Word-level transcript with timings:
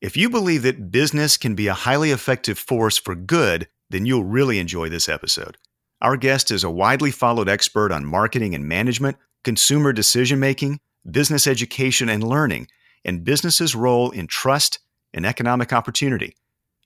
If 0.00 0.16
you 0.16 0.30
believe 0.30 0.62
that 0.62 0.90
business 0.90 1.36
can 1.36 1.54
be 1.54 1.66
a 1.66 1.74
highly 1.74 2.10
effective 2.10 2.58
force 2.58 2.96
for 2.96 3.14
good, 3.14 3.68
then 3.90 4.06
you'll 4.06 4.24
really 4.24 4.58
enjoy 4.58 4.88
this 4.88 5.10
episode. 5.10 5.58
Our 6.00 6.16
guest 6.16 6.50
is 6.50 6.64
a 6.64 6.70
widely 6.70 7.10
followed 7.10 7.50
expert 7.50 7.92
on 7.92 8.06
marketing 8.06 8.54
and 8.54 8.66
management, 8.66 9.18
consumer 9.44 9.92
decision 9.92 10.40
making, 10.40 10.80
business 11.10 11.46
education 11.46 12.08
and 12.08 12.24
learning, 12.24 12.68
and 13.04 13.24
business's 13.24 13.74
role 13.74 14.10
in 14.10 14.26
trust 14.26 14.78
and 15.12 15.26
economic 15.26 15.70
opportunity. 15.70 16.34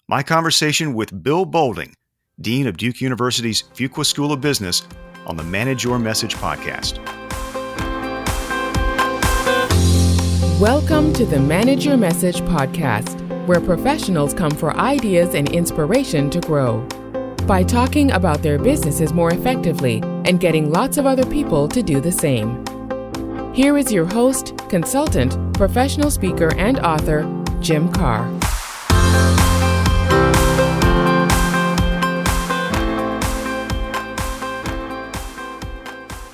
My 0.08 0.24
conversation 0.24 0.92
with 0.92 1.22
Bill 1.22 1.44
Boulding, 1.44 1.94
Dean 2.40 2.66
of 2.66 2.76
Duke 2.76 3.00
University's 3.00 3.62
Fuqua 3.62 4.04
School 4.04 4.32
of 4.32 4.40
Business, 4.40 4.82
on 5.26 5.36
the 5.36 5.44
Manage 5.44 5.84
Your 5.84 6.00
Message 6.00 6.34
podcast. 6.34 7.23
Welcome 10.64 11.12
to 11.12 11.26
the 11.26 11.38
Manage 11.38 11.84
Your 11.84 11.98
Message 11.98 12.40
podcast, 12.40 13.20
where 13.46 13.60
professionals 13.60 14.32
come 14.32 14.50
for 14.50 14.74
ideas 14.78 15.34
and 15.34 15.52
inspiration 15.52 16.30
to 16.30 16.40
grow. 16.40 16.80
By 17.46 17.64
talking 17.64 18.10
about 18.12 18.40
their 18.40 18.58
businesses 18.58 19.12
more 19.12 19.30
effectively 19.30 20.00
and 20.24 20.40
getting 20.40 20.72
lots 20.72 20.96
of 20.96 21.04
other 21.04 21.26
people 21.26 21.68
to 21.68 21.82
do 21.82 22.00
the 22.00 22.10
same. 22.10 22.64
Here 23.54 23.76
is 23.76 23.92
your 23.92 24.06
host, 24.06 24.56
consultant, 24.70 25.36
professional 25.52 26.10
speaker, 26.10 26.54
and 26.54 26.78
author, 26.80 27.24
Jim 27.60 27.92
Karrh. 27.92 28.40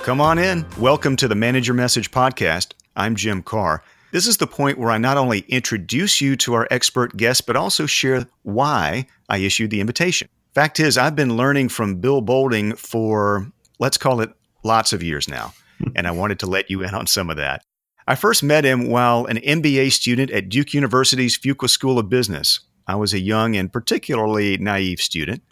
Come 0.05 0.21
on 0.21 0.38
in. 0.38 0.65
Welcome 0.79 1.16
to 1.16 1.27
the 1.27 1.35
Manage 1.35 1.66
Your 1.66 1.74
Message 1.74 2.12
podcast. 2.12 2.74
I'm 2.95 3.16
Jim 3.16 3.43
Karrh. 3.43 3.80
This 4.12 4.27
is 4.27 4.38
the 4.38 4.46
point 4.46 4.78
where 4.78 4.91
I 4.91 4.98
not 4.98 5.16
only 5.16 5.41
introduce 5.41 6.20
you 6.20 6.34
to 6.37 6.55
our 6.55 6.66
expert 6.70 7.16
guest, 7.16 7.46
but 7.46 7.56
also 7.56 7.87
share 7.87 8.27
why 8.42 9.06
I 9.28 9.38
issued 9.38 9.70
the 9.70 9.80
invitation. 9.80 10.28
Fact 10.52 10.80
is, 10.80 10.98
I've 10.98 11.15
been 11.15 11.37
learning 11.37 11.68
from 11.68 12.01
Bill 12.01 12.20
Boulding 12.20 12.74
for, 12.74 13.46
let's 13.79 13.96
call 13.96 14.20
it, 14.20 14.30
lots 14.65 14.93
of 14.93 15.02
years 15.02 15.29
now, 15.29 15.54
hmm. 15.79 15.90
and 15.95 16.09
I 16.09 16.10
wanted 16.10 16.40
to 16.40 16.46
let 16.46 16.70
you 16.70 16.82
in 16.82 16.93
on 16.95 17.07
some 17.07 17.30
of 17.30 17.37
that. 17.37 17.65
I 18.09 18.16
first 18.16 18.43
met 18.43 18.65
him 18.65 18.88
while 18.88 19.26
an 19.26 19.37
MBA 19.37 19.93
student 19.93 20.32
at 20.32 20.48
Duke 20.48 20.74
University's 20.74 21.38
Fuqua 21.38 21.70
School 21.70 21.98
of 21.98 22.09
Business. 22.09 22.60
I 22.88 22.96
was 22.96 23.15
a 23.15 23.20
young 23.20 23.54
and 23.54 23.73
particularly 23.73 24.59
naive 24.59 25.01
student, 25.01 25.42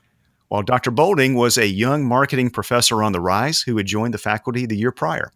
while 0.49 0.63
Dr. 0.63 0.91
Boulding 0.91 1.35
was 1.35 1.57
a 1.57 1.69
young 1.69 2.05
marketing 2.05 2.51
professor 2.51 3.05
on 3.05 3.13
the 3.13 3.21
rise 3.21 3.61
who 3.61 3.77
had 3.77 3.87
joined 3.87 4.15
the 4.15 4.19
faculty 4.19 4.67
the 4.67 4.77
year 4.77 4.91
prior. 4.91 5.31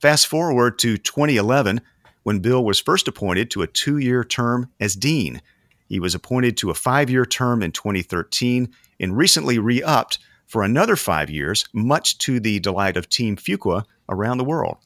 Fast 0.00 0.26
forward 0.26 0.80
to 0.80 0.98
2011, 0.98 1.80
when 2.22 2.40
Bill 2.40 2.64
was 2.64 2.78
first 2.78 3.08
appointed 3.08 3.50
to 3.50 3.62
a 3.62 3.66
two 3.66 3.98
year 3.98 4.24
term 4.24 4.70
as 4.80 4.94
dean. 4.94 5.42
He 5.88 6.00
was 6.00 6.14
appointed 6.14 6.56
to 6.58 6.70
a 6.70 6.74
five 6.74 7.10
year 7.10 7.26
term 7.26 7.62
in 7.62 7.72
2013 7.72 8.72
and 9.00 9.16
recently 9.16 9.58
re 9.58 9.82
upped 9.82 10.18
for 10.46 10.62
another 10.62 10.96
five 10.96 11.30
years, 11.30 11.64
much 11.72 12.18
to 12.18 12.38
the 12.38 12.60
delight 12.60 12.96
of 12.96 13.08
Team 13.08 13.36
Fuqua 13.36 13.84
around 14.08 14.38
the 14.38 14.44
world. 14.44 14.76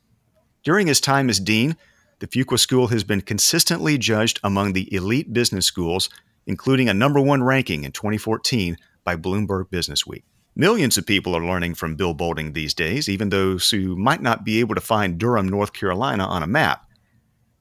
During 0.62 0.86
his 0.86 1.00
time 1.00 1.28
as 1.28 1.40
dean, 1.40 1.76
the 2.18 2.26
Fuqua 2.26 2.58
School 2.58 2.86
has 2.88 3.04
been 3.04 3.20
consistently 3.20 3.98
judged 3.98 4.40
among 4.42 4.72
the 4.72 4.92
elite 4.94 5.32
business 5.32 5.66
schools, 5.66 6.08
including 6.46 6.88
a 6.88 6.94
number 6.94 7.20
one 7.20 7.42
ranking 7.42 7.84
in 7.84 7.92
2014 7.92 8.78
by 9.04 9.16
Bloomberg 9.16 9.70
Business 9.70 10.06
Week. 10.06 10.24
Millions 10.54 10.96
of 10.96 11.04
people 11.04 11.36
are 11.36 11.44
learning 11.44 11.74
from 11.74 11.96
Bill 11.96 12.14
Boulding 12.14 12.52
these 12.52 12.72
days, 12.72 13.08
even 13.10 13.28
those 13.28 13.70
who 13.70 13.94
might 13.94 14.22
not 14.22 14.44
be 14.44 14.60
able 14.60 14.74
to 14.74 14.80
find 14.80 15.18
Durham, 15.18 15.48
North 15.48 15.74
Carolina 15.74 16.24
on 16.24 16.42
a 16.42 16.46
map. 16.46 16.85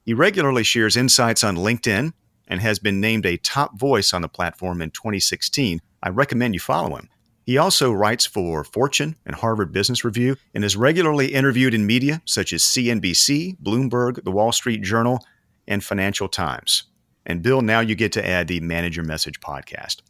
He 0.06 0.14
regularly 0.14 0.62
shares 0.62 0.96
insights 0.96 1.42
on 1.42 1.56
LinkedIn 1.56 2.12
and 2.46 2.60
has 2.60 2.78
been 2.78 3.00
named 3.00 3.26
a 3.26 3.38
top 3.38 3.76
voice 3.76 4.14
on 4.14 4.22
the 4.22 4.28
platform 4.28 4.80
in 4.80 4.92
2016. 4.92 5.80
I 6.00 6.08
recommend 6.10 6.54
you 6.54 6.60
follow 6.60 6.94
him. 6.94 7.08
He 7.44 7.58
also 7.58 7.90
writes 7.90 8.24
for 8.24 8.62
Fortune 8.62 9.16
and 9.26 9.34
Harvard 9.34 9.72
Business 9.72 10.04
Review 10.04 10.36
and 10.54 10.64
is 10.64 10.76
regularly 10.76 11.34
interviewed 11.34 11.74
in 11.74 11.86
media 11.86 12.22
such 12.24 12.52
as 12.52 12.62
CNBC, 12.62 13.56
Bloomberg, 13.60 14.22
The 14.22 14.30
Wall 14.30 14.52
Street 14.52 14.82
Journal, 14.82 15.26
and 15.66 15.82
Financial 15.82 16.28
Times. 16.28 16.84
And 17.24 17.42
Bill, 17.42 17.60
now 17.60 17.80
you 17.80 17.96
get 17.96 18.12
to 18.12 18.24
add 18.24 18.46
the 18.46 18.60
Manage 18.60 18.96
Your 18.96 19.04
Message 19.04 19.40
podcast. 19.40 20.02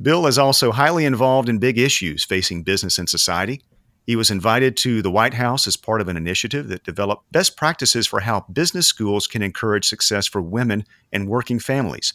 Bill 0.00 0.26
is 0.26 0.36
also 0.36 0.70
highly 0.70 1.06
involved 1.06 1.48
in 1.48 1.58
big 1.58 1.78
issues 1.78 2.24
facing 2.24 2.62
business 2.62 2.98
and 2.98 3.08
society, 3.08 3.62
he 4.06 4.16
was 4.16 4.30
invited 4.30 4.76
to 4.78 5.00
the 5.00 5.10
White 5.10 5.34
House 5.34 5.66
as 5.66 5.76
part 5.76 6.00
of 6.00 6.08
an 6.08 6.16
initiative 6.16 6.68
that 6.68 6.84
developed 6.84 7.30
best 7.32 7.56
practices 7.56 8.06
for 8.06 8.20
how 8.20 8.44
business 8.52 8.86
schools 8.86 9.26
can 9.26 9.42
encourage 9.42 9.86
success 9.86 10.26
for 10.26 10.42
women 10.42 10.84
and 11.12 11.28
working 11.28 11.58
families. 11.58 12.12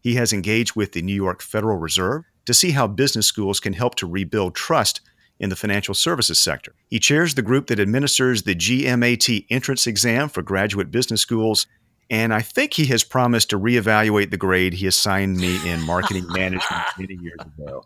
He 0.00 0.14
has 0.14 0.32
engaged 0.32 0.76
with 0.76 0.92
the 0.92 1.02
New 1.02 1.14
York 1.14 1.42
Federal 1.42 1.76
Reserve 1.76 2.24
to 2.46 2.54
see 2.54 2.70
how 2.70 2.86
business 2.86 3.26
schools 3.26 3.60
can 3.60 3.74
help 3.74 3.96
to 3.96 4.06
rebuild 4.06 4.54
trust 4.54 5.00
in 5.38 5.50
the 5.50 5.56
financial 5.56 5.94
services 5.94 6.38
sector. 6.38 6.74
He 6.88 6.98
chairs 6.98 7.34
the 7.34 7.42
group 7.42 7.66
that 7.66 7.80
administers 7.80 8.44
the 8.44 8.54
GMAT 8.54 9.46
entrance 9.50 9.86
exam 9.86 10.30
for 10.30 10.40
graduate 10.40 10.90
business 10.90 11.20
schools, 11.20 11.66
and 12.08 12.32
I 12.32 12.40
think 12.40 12.72
he 12.72 12.86
has 12.86 13.04
promised 13.04 13.50
to 13.50 13.58
reevaluate 13.58 14.30
the 14.30 14.38
grade 14.38 14.74
he 14.74 14.86
assigned 14.86 15.36
me 15.36 15.58
in 15.68 15.82
marketing 15.82 16.26
management 16.30 16.84
many 16.98 17.18
years 17.20 17.40
ago 17.40 17.84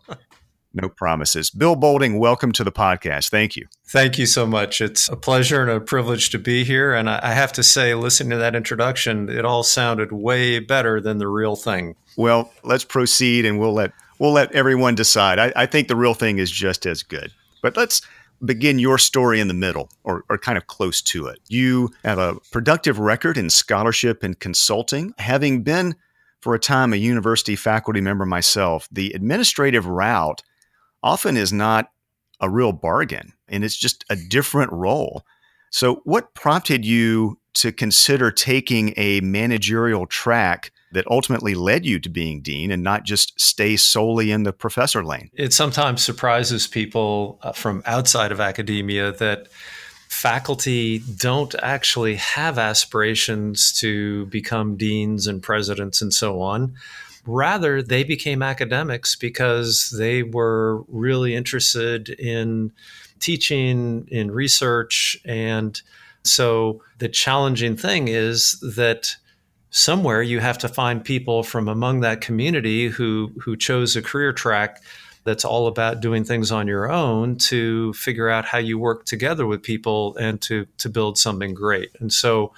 no 0.73 0.89
promises. 0.89 1.49
Bill 1.49 1.75
Boulding, 1.75 2.19
welcome 2.19 2.51
to 2.53 2.63
the 2.63 2.71
podcast. 2.71 3.29
Thank 3.29 3.55
you. 3.55 3.67
Thank 3.85 4.17
you 4.17 4.25
so 4.25 4.45
much. 4.45 4.81
It's 4.81 5.09
a 5.09 5.15
pleasure 5.15 5.61
and 5.61 5.71
a 5.71 5.79
privilege 5.79 6.29
to 6.31 6.39
be 6.39 6.63
here. 6.63 6.93
And 6.93 7.09
I 7.09 7.33
have 7.33 7.51
to 7.53 7.63
say, 7.63 7.93
listening 7.93 8.31
to 8.31 8.37
that 8.37 8.55
introduction, 8.55 9.29
it 9.29 9.45
all 9.45 9.63
sounded 9.63 10.11
way 10.11 10.59
better 10.59 11.01
than 11.01 11.17
the 11.17 11.27
real 11.27 11.55
thing. 11.55 11.95
Well, 12.17 12.51
let's 12.63 12.85
proceed, 12.85 13.45
and 13.45 13.59
we'll 13.59 13.73
let 13.73 13.91
we'll 14.19 14.33
let 14.33 14.51
everyone 14.53 14.95
decide. 14.95 15.39
I, 15.39 15.53
I 15.55 15.65
think 15.65 15.87
the 15.87 15.95
real 15.95 16.13
thing 16.13 16.37
is 16.37 16.51
just 16.51 16.85
as 16.85 17.03
good. 17.03 17.31
But 17.61 17.77
let's 17.77 18.01
begin 18.43 18.79
your 18.79 18.97
story 18.97 19.39
in 19.39 19.47
the 19.47 19.53
middle 19.53 19.89
or, 20.03 20.23
or 20.29 20.37
kind 20.37 20.57
of 20.57 20.67
close 20.67 21.01
to 21.01 21.27
it. 21.27 21.39
You 21.47 21.89
have 22.03 22.17
a 22.17 22.37
productive 22.51 22.99
record 22.99 23.37
in 23.37 23.49
scholarship 23.49 24.23
and 24.23 24.39
consulting, 24.39 25.13
having 25.17 25.63
been 25.63 25.95
for 26.39 26.55
a 26.55 26.59
time 26.59 26.91
a 26.91 26.97
university 26.97 27.55
faculty 27.55 28.01
member 28.01 28.25
myself. 28.25 28.87
The 28.91 29.11
administrative 29.13 29.85
route 29.85 30.41
often 31.03 31.37
is 31.37 31.53
not 31.53 31.91
a 32.39 32.49
real 32.49 32.71
bargain 32.71 33.33
and 33.47 33.63
it's 33.63 33.77
just 33.77 34.03
a 34.09 34.15
different 34.15 34.71
role. 34.71 35.23
So, 35.69 36.01
what 36.03 36.33
prompted 36.33 36.85
you 36.85 37.37
to 37.53 37.71
consider 37.71 38.31
taking 38.31 38.93
a 38.97 39.21
managerial 39.21 40.05
track 40.05 40.71
that 40.91 41.05
ultimately 41.09 41.55
led 41.55 41.85
you 41.85 41.99
to 41.99 42.09
being 42.09 42.41
dean 42.41 42.71
and 42.71 42.83
not 42.83 43.03
just 43.03 43.39
stay 43.39 43.77
solely 43.77 44.31
in 44.31 44.43
the 44.43 44.53
professor 44.53 45.03
lane? 45.03 45.29
It 45.33 45.53
sometimes 45.53 46.03
surprises 46.03 46.67
people 46.67 47.39
uh, 47.41 47.53
from 47.53 47.83
outside 47.85 48.31
of 48.31 48.39
academia 48.39 49.11
that 49.13 49.47
faculty 50.09 50.99
don't 50.99 51.55
actually 51.63 52.15
have 52.15 52.59
aspirations 52.59 53.71
to 53.79 54.25
become 54.25 54.75
deans 54.75 55.25
and 55.25 55.41
presidents 55.41 56.01
and 56.01 56.13
so 56.13 56.41
on. 56.41 56.73
Rather, 57.25 57.81
they 57.81 58.03
became 58.03 58.41
academics 58.41 59.15
because 59.15 59.93
they 59.97 60.23
were 60.23 60.81
really 60.87 61.35
interested 61.35 62.09
in 62.09 62.71
teaching, 63.19 64.07
in 64.09 64.31
research. 64.31 65.17
And 65.25 65.79
so 66.23 66.81
the 66.97 67.09
challenging 67.09 67.77
thing 67.77 68.07
is 68.07 68.59
that 68.75 69.15
somewhere 69.69 70.21
you 70.21 70.39
have 70.39 70.57
to 70.59 70.67
find 70.67 71.03
people 71.03 71.43
from 71.43 71.67
among 71.67 72.01
that 72.01 72.21
community 72.21 72.89
who, 72.89 73.31
who 73.39 73.55
chose 73.55 73.95
a 73.95 74.01
career 74.01 74.33
track 74.33 74.81
that's 75.23 75.45
all 75.45 75.67
about 75.67 76.01
doing 76.01 76.23
things 76.23 76.51
on 76.51 76.67
your 76.67 76.91
own 76.91 77.37
to 77.37 77.93
figure 77.93 78.29
out 78.29 78.45
how 78.45 78.57
you 78.57 78.79
work 78.79 79.05
together 79.05 79.45
with 79.45 79.61
people 79.61 80.15
and 80.17 80.41
to 80.41 80.65
to 80.77 80.89
build 80.89 81.17
something 81.17 81.53
great. 81.53 81.91
And 81.99 82.11
so 82.11 82.53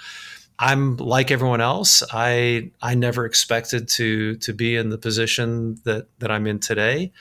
I'm 0.59 0.97
like 0.97 1.31
everyone 1.31 1.62
else. 1.62 2.03
I 2.12 2.72
I 2.81 2.96
never 2.96 3.25
expected 3.25 3.88
to 3.90 4.36
to 4.38 4.53
be 4.53 4.75
in 4.75 4.89
the 4.89 4.98
position 4.98 5.80
that 5.83 6.07
that 6.19 6.31
I'm 6.31 6.48
in 6.48 6.60
today. 6.60 7.12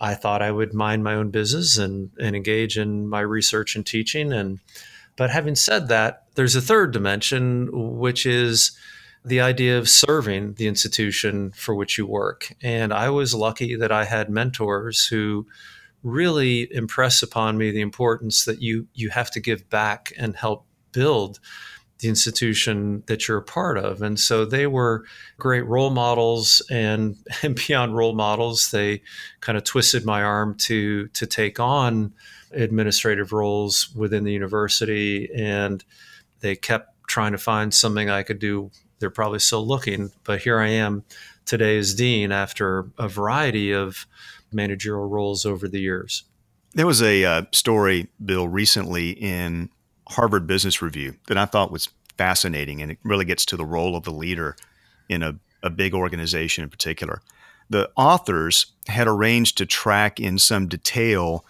I 0.00 0.14
thought 0.14 0.42
I 0.42 0.50
would 0.50 0.72
mind 0.72 1.04
my 1.04 1.14
own 1.14 1.30
business 1.30 1.78
and 1.78 2.10
and 2.18 2.34
engage 2.34 2.76
in 2.76 3.08
my 3.08 3.20
research 3.20 3.76
and 3.76 3.86
teaching 3.86 4.32
and 4.32 4.60
but 5.16 5.28
having 5.28 5.54
said 5.54 5.88
that, 5.88 6.24
there's 6.34 6.56
a 6.56 6.62
third 6.62 6.92
dimension 6.92 7.68
which 7.98 8.24
is 8.24 8.72
the 9.22 9.40
idea 9.40 9.76
of 9.76 9.88
serving 9.88 10.54
the 10.54 10.66
institution 10.66 11.50
for 11.50 11.74
which 11.74 11.98
you 11.98 12.06
work. 12.06 12.54
And 12.62 12.90
I 12.90 13.10
was 13.10 13.34
lucky 13.34 13.76
that 13.76 13.92
I 13.92 14.06
had 14.06 14.30
mentors 14.30 15.04
who 15.04 15.46
really 16.02 16.72
impress 16.72 17.22
upon 17.22 17.58
me 17.58 17.70
the 17.70 17.82
importance 17.82 18.46
that 18.46 18.62
you 18.62 18.86
you 18.94 19.10
have 19.10 19.30
to 19.32 19.40
give 19.40 19.68
back 19.68 20.12
and 20.16 20.34
help 20.34 20.64
build 20.92 21.38
the 22.00 22.08
institution 22.08 23.02
that 23.06 23.28
you're 23.28 23.38
a 23.38 23.42
part 23.42 23.78
of. 23.78 24.02
And 24.02 24.18
so 24.18 24.44
they 24.44 24.66
were 24.66 25.04
great 25.38 25.66
role 25.66 25.90
models 25.90 26.62
and, 26.70 27.16
and 27.42 27.54
beyond 27.54 27.96
role 27.96 28.14
models, 28.14 28.70
they 28.70 29.02
kind 29.40 29.56
of 29.56 29.64
twisted 29.64 30.04
my 30.04 30.22
arm 30.22 30.56
to 30.58 31.08
to 31.08 31.26
take 31.26 31.60
on 31.60 32.12
administrative 32.52 33.32
roles 33.32 33.94
within 33.94 34.24
the 34.24 34.32
university 34.32 35.30
and 35.36 35.84
they 36.40 36.56
kept 36.56 36.88
trying 37.06 37.30
to 37.30 37.38
find 37.38 37.72
something 37.72 38.10
I 38.10 38.24
could 38.24 38.40
do 38.40 38.72
they're 39.00 39.10
probably 39.10 39.40
still 39.40 39.66
looking. 39.66 40.12
But 40.24 40.42
here 40.42 40.60
I 40.60 40.68
am 40.68 41.04
today 41.44 41.76
as 41.78 41.94
dean 41.94 42.30
after 42.30 42.86
a 42.96 43.08
variety 43.08 43.72
of 43.72 44.06
managerial 44.52 45.08
roles 45.08 45.44
over 45.44 45.66
the 45.66 45.80
years. 45.80 46.24
There 46.74 46.86
was 46.86 47.02
a 47.02 47.24
uh, 47.24 47.42
story, 47.50 48.08
Bill, 48.24 48.46
recently 48.46 49.10
in 49.10 49.70
Harvard 50.10 50.46
Business 50.46 50.82
Review 50.82 51.16
that 51.28 51.38
I 51.38 51.44
thought 51.44 51.72
was 51.72 51.88
fascinating, 52.18 52.82
and 52.82 52.90
it 52.90 52.98
really 53.02 53.24
gets 53.24 53.44
to 53.46 53.56
the 53.56 53.64
role 53.64 53.96
of 53.96 54.04
the 54.04 54.10
leader 54.10 54.56
in 55.08 55.22
a, 55.22 55.36
a 55.62 55.70
big 55.70 55.94
organization 55.94 56.64
in 56.64 56.70
particular. 56.70 57.22
The 57.70 57.90
authors 57.96 58.66
had 58.88 59.06
arranged 59.06 59.56
to 59.58 59.66
track 59.66 60.18
in 60.18 60.38
some 60.38 60.66
detail 60.66 61.44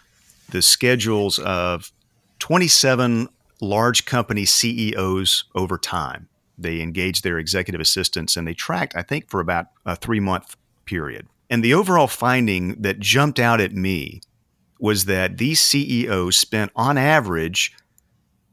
the 0.51 0.63
schedules 0.63 1.39
of 1.39 1.93
27 2.41 3.29
large 3.61 4.05
company 4.05 4.45
CEOs 4.45 5.45
over 5.55 5.79
time. 5.79 6.29
They 6.59 6.81
engaged 6.81 7.25
their 7.25 7.39
executive 7.39 7.81
assistants 7.81 8.37
and 8.37 8.47
they 8.47 8.55
tracked, 8.55 8.95
I 8.95 9.03
think, 9.03 9.31
for 9.31 9.41
about 9.41 9.67
a 9.87 9.97
three 9.97 10.21
month 10.21 10.57
period. 10.85 11.27
And 11.49 11.65
the 11.65 11.75
overall 11.75 12.07
finding 12.07 12.81
that 12.83 13.01
jumped 13.01 13.39
out 13.39 13.61
at 13.61 13.73
me 13.73 14.21
was 14.79 15.07
that 15.07 15.39
these 15.39 15.61
CEOs 15.61 16.37
spent, 16.37 16.71
on 16.75 16.97
average, 16.97 17.75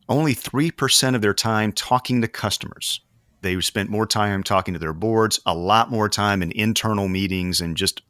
only 0.10 0.34
3% 0.34 1.16
of 1.16 1.22
their 1.22 1.34
time 1.34 1.72
talking 1.72 2.22
to 2.22 2.28
customers. 2.28 3.02
They 3.42 3.60
spent 3.62 3.90
more 3.90 4.08
time 4.08 4.44
talking 4.44 4.74
to 4.74 4.80
their 4.80 4.94
boards, 4.94 5.40
a 5.46 5.56
lot 5.56 5.92
more 5.92 6.10
time 6.10 6.42
in 6.42 6.52
internal 6.52 7.08
meetings 7.08 7.62
and 7.62 7.78
just 7.78 8.02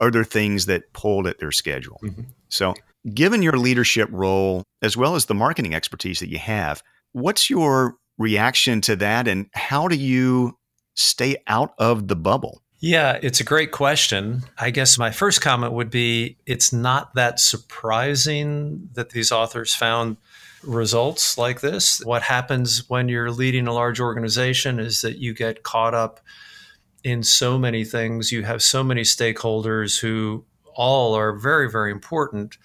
other 0.00 0.24
things 0.24 0.66
that 0.66 0.92
pulled 0.92 1.26
at 1.26 1.38
their 1.38 1.52
schedule. 1.52 2.00
Mm-hmm. 2.02 2.22
So, 2.48 2.74
given 3.14 3.42
your 3.42 3.56
leadership 3.56 4.08
role 4.12 4.64
as 4.82 4.96
well 4.96 5.14
as 5.14 5.26
the 5.26 5.34
marketing 5.34 5.74
expertise 5.74 6.20
that 6.20 6.30
you 6.30 6.38
have, 6.38 6.82
what's 7.12 7.48
your 7.48 7.96
reaction 8.18 8.80
to 8.82 8.96
that 8.96 9.28
and 9.28 9.46
how 9.54 9.88
do 9.88 9.96
you 9.96 10.56
stay 10.94 11.36
out 11.46 11.74
of 11.78 12.08
the 12.08 12.16
bubble? 12.16 12.62
Yeah, 12.80 13.18
it's 13.22 13.40
a 13.40 13.44
great 13.44 13.72
question. 13.72 14.42
I 14.56 14.70
guess 14.70 14.98
my 14.98 15.10
first 15.10 15.40
comment 15.40 15.72
would 15.72 15.90
be 15.90 16.36
it's 16.46 16.72
not 16.72 17.14
that 17.14 17.40
surprising 17.40 18.88
that 18.92 19.10
these 19.10 19.32
authors 19.32 19.74
found 19.74 20.16
results 20.62 21.38
like 21.38 21.60
this. 21.60 22.04
What 22.04 22.22
happens 22.22 22.88
when 22.88 23.08
you're 23.08 23.30
leading 23.30 23.66
a 23.66 23.72
large 23.72 24.00
organization 24.00 24.80
is 24.80 25.02
that 25.02 25.18
you 25.18 25.34
get 25.34 25.62
caught 25.62 25.94
up 25.94 26.20
in 27.04 27.22
so 27.22 27.58
many 27.58 27.84
things. 27.84 28.32
You 28.32 28.42
have 28.42 28.62
so 28.62 28.82
many 28.82 29.02
stakeholders 29.02 30.00
who 30.00 30.44
all 30.74 31.14
are 31.14 31.32
very, 31.32 31.70
very 31.70 31.90
important 31.90 32.56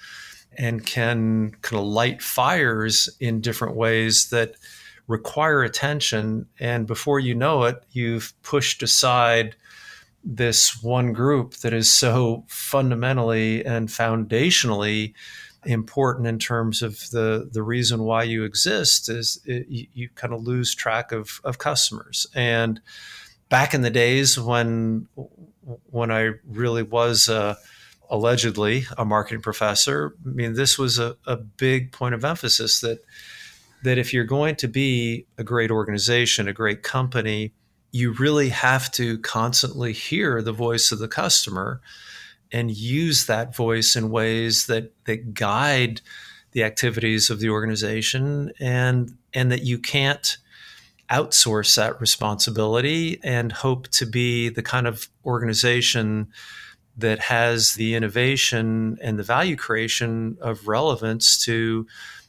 and 0.57 0.85
can 0.85 1.51
kind 1.61 1.79
of 1.79 1.87
light 1.87 2.21
fires 2.21 3.09
in 3.19 3.41
different 3.41 3.75
ways 3.75 4.29
that 4.29 4.55
require 5.07 5.63
attention. 5.63 6.47
And 6.59 6.87
before 6.87 7.19
you 7.19 7.35
know 7.35 7.63
it, 7.63 7.83
you've 7.91 8.33
pushed 8.43 8.83
aside 8.83 9.55
this 10.23 10.81
one 10.81 11.11
group 11.11 11.55
that 11.57 11.73
is 11.73 11.93
so 11.93 12.45
fundamentally 12.47 13.65
and 13.65 13.89
foundationally 13.89 15.13
important 15.65 16.27
in 16.27 16.39
terms 16.39 16.81
of 16.81 17.09
the 17.11 17.49
the 17.51 17.63
reason 17.63 18.03
why 18.03 18.23
you 18.23 18.43
exist 18.43 19.09
is 19.09 19.41
it, 19.45 19.67
you, 19.67 19.87
you, 19.93 20.09
kind 20.09 20.33
of 20.33 20.43
lose 20.43 20.75
track 20.75 21.11
of 21.11 21.41
of 21.43 21.57
customers. 21.57 22.27
And 22.35 22.81
back 23.49 23.73
in 23.73 23.81
the 23.81 23.89
days 23.89 24.39
when 24.39 25.07
when 25.89 26.11
I 26.11 26.31
really 26.45 26.83
was 26.83 27.29
uh, 27.29 27.55
allegedly 28.09 28.85
a 28.97 29.05
marketing 29.05 29.41
professor 29.41 30.15
I 30.25 30.29
mean 30.29 30.53
this 30.53 30.77
was 30.77 30.99
a, 30.99 31.15
a 31.25 31.37
big 31.37 31.91
point 31.91 32.15
of 32.15 32.25
emphasis 32.25 32.81
that 32.81 32.99
that 33.83 33.97
if 33.97 34.13
you're 34.13 34.23
going 34.23 34.55
to 34.57 34.67
be 34.67 35.25
a 35.37 35.43
great 35.43 35.71
organization 35.71 36.47
a 36.47 36.53
great 36.53 36.83
company 36.83 37.53
you 37.91 38.11
really 38.13 38.49
have 38.49 38.91
to 38.91 39.19
constantly 39.19 39.93
hear 39.93 40.41
the 40.41 40.51
voice 40.51 40.91
of 40.91 40.99
the 40.99 41.07
customer 41.07 41.79
and 42.53 42.71
use 42.71 43.25
that 43.25 43.55
voice 43.55 43.95
in 43.95 44.11
ways 44.11 44.67
that 44.67 44.93
that 45.05 45.33
guide 45.33 45.99
the 46.51 46.63
activities 46.63 47.29
of 47.29 47.39
the 47.39 47.49
organization 47.49 48.51
and 48.59 49.17
and 49.33 49.51
that 49.51 49.63
you 49.63 49.79
can't 49.79 50.37
outsource 51.09 51.75
that 51.75 51.99
responsibility 51.99 53.19
and 53.23 53.51
hope 53.51 53.87
to 53.89 54.05
be 54.05 54.49
the 54.49 54.63
kind 54.63 54.87
of 54.87 55.09
organization 55.25 56.31
that 56.95 57.19
has 57.19 57.73
the 57.73 57.95
innovation 57.95 58.97
and 59.01 59.17
the 59.17 59.23
value 59.23 59.55
creation 59.55 60.37
of 60.39 60.67
relevance 60.67 61.43
to 61.43 61.85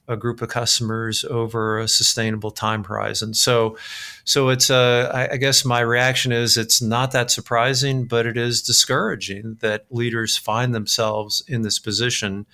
a 0.06 0.17
group 0.17 0.43
of 0.43 0.49
customers 0.49 1.25
over 1.25 1.79
a 1.79 1.89
sustainable 1.89 2.51
time 2.51 2.85
horizon. 2.85 3.33
So, 3.35 3.79
so 4.25 4.51
it's 4.51 4.71
uh, 4.71 5.11
I, 5.33 5.37
guess 5.37 5.65
my 5.65 5.81
reaction 5.81 6.31
is 6.31 6.56
it's 6.56 6.83
not 6.83 7.12
that 7.12 7.31
surprising, 7.31 8.05
but 8.05 8.27
it 8.27 8.37
is 8.37 8.62
discouraging 8.62 9.56
that 9.61 9.87
leaders 9.91 10.37
find 10.37 10.75
themselves 10.75 11.43
in 11.49 11.62
this 11.62 11.79
position. 11.79 12.47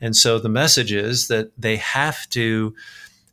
And 0.00 0.16
so 0.16 0.38
the 0.38 0.48
message 0.48 0.92
is 0.92 1.28
that 1.28 1.52
they 1.58 1.76
have 1.76 2.28
to 2.30 2.74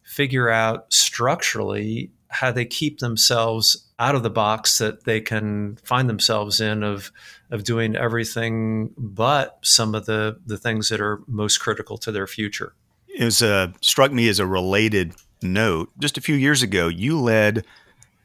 figure 0.03 0.49
out 0.49 0.91
structurally 0.91 2.11
how 2.27 2.51
they 2.51 2.65
keep 2.65 2.99
themselves 2.99 3.87
out 3.99 4.15
of 4.15 4.23
the 4.23 4.29
box 4.29 4.79
that 4.79 5.05
they 5.05 5.21
can 5.21 5.77
find 5.83 6.09
themselves 6.09 6.59
in 6.59 6.83
of 6.83 7.11
of 7.51 7.63
doing 7.63 7.95
everything 7.95 8.89
but 8.97 9.59
some 9.61 9.93
of 9.93 10.05
the 10.07 10.39
the 10.45 10.57
things 10.57 10.89
that 10.89 10.99
are 10.99 11.21
most 11.27 11.59
critical 11.59 11.97
to 11.97 12.11
their 12.11 12.25
future 12.25 12.73
is 13.13 13.41
uh, 13.41 13.71
struck 13.81 14.11
me 14.11 14.27
as 14.27 14.39
a 14.39 14.45
related 14.45 15.13
note. 15.41 15.89
Just 15.99 16.17
a 16.17 16.21
few 16.21 16.35
years 16.35 16.61
ago, 16.61 16.87
you 16.87 17.19
led 17.19 17.65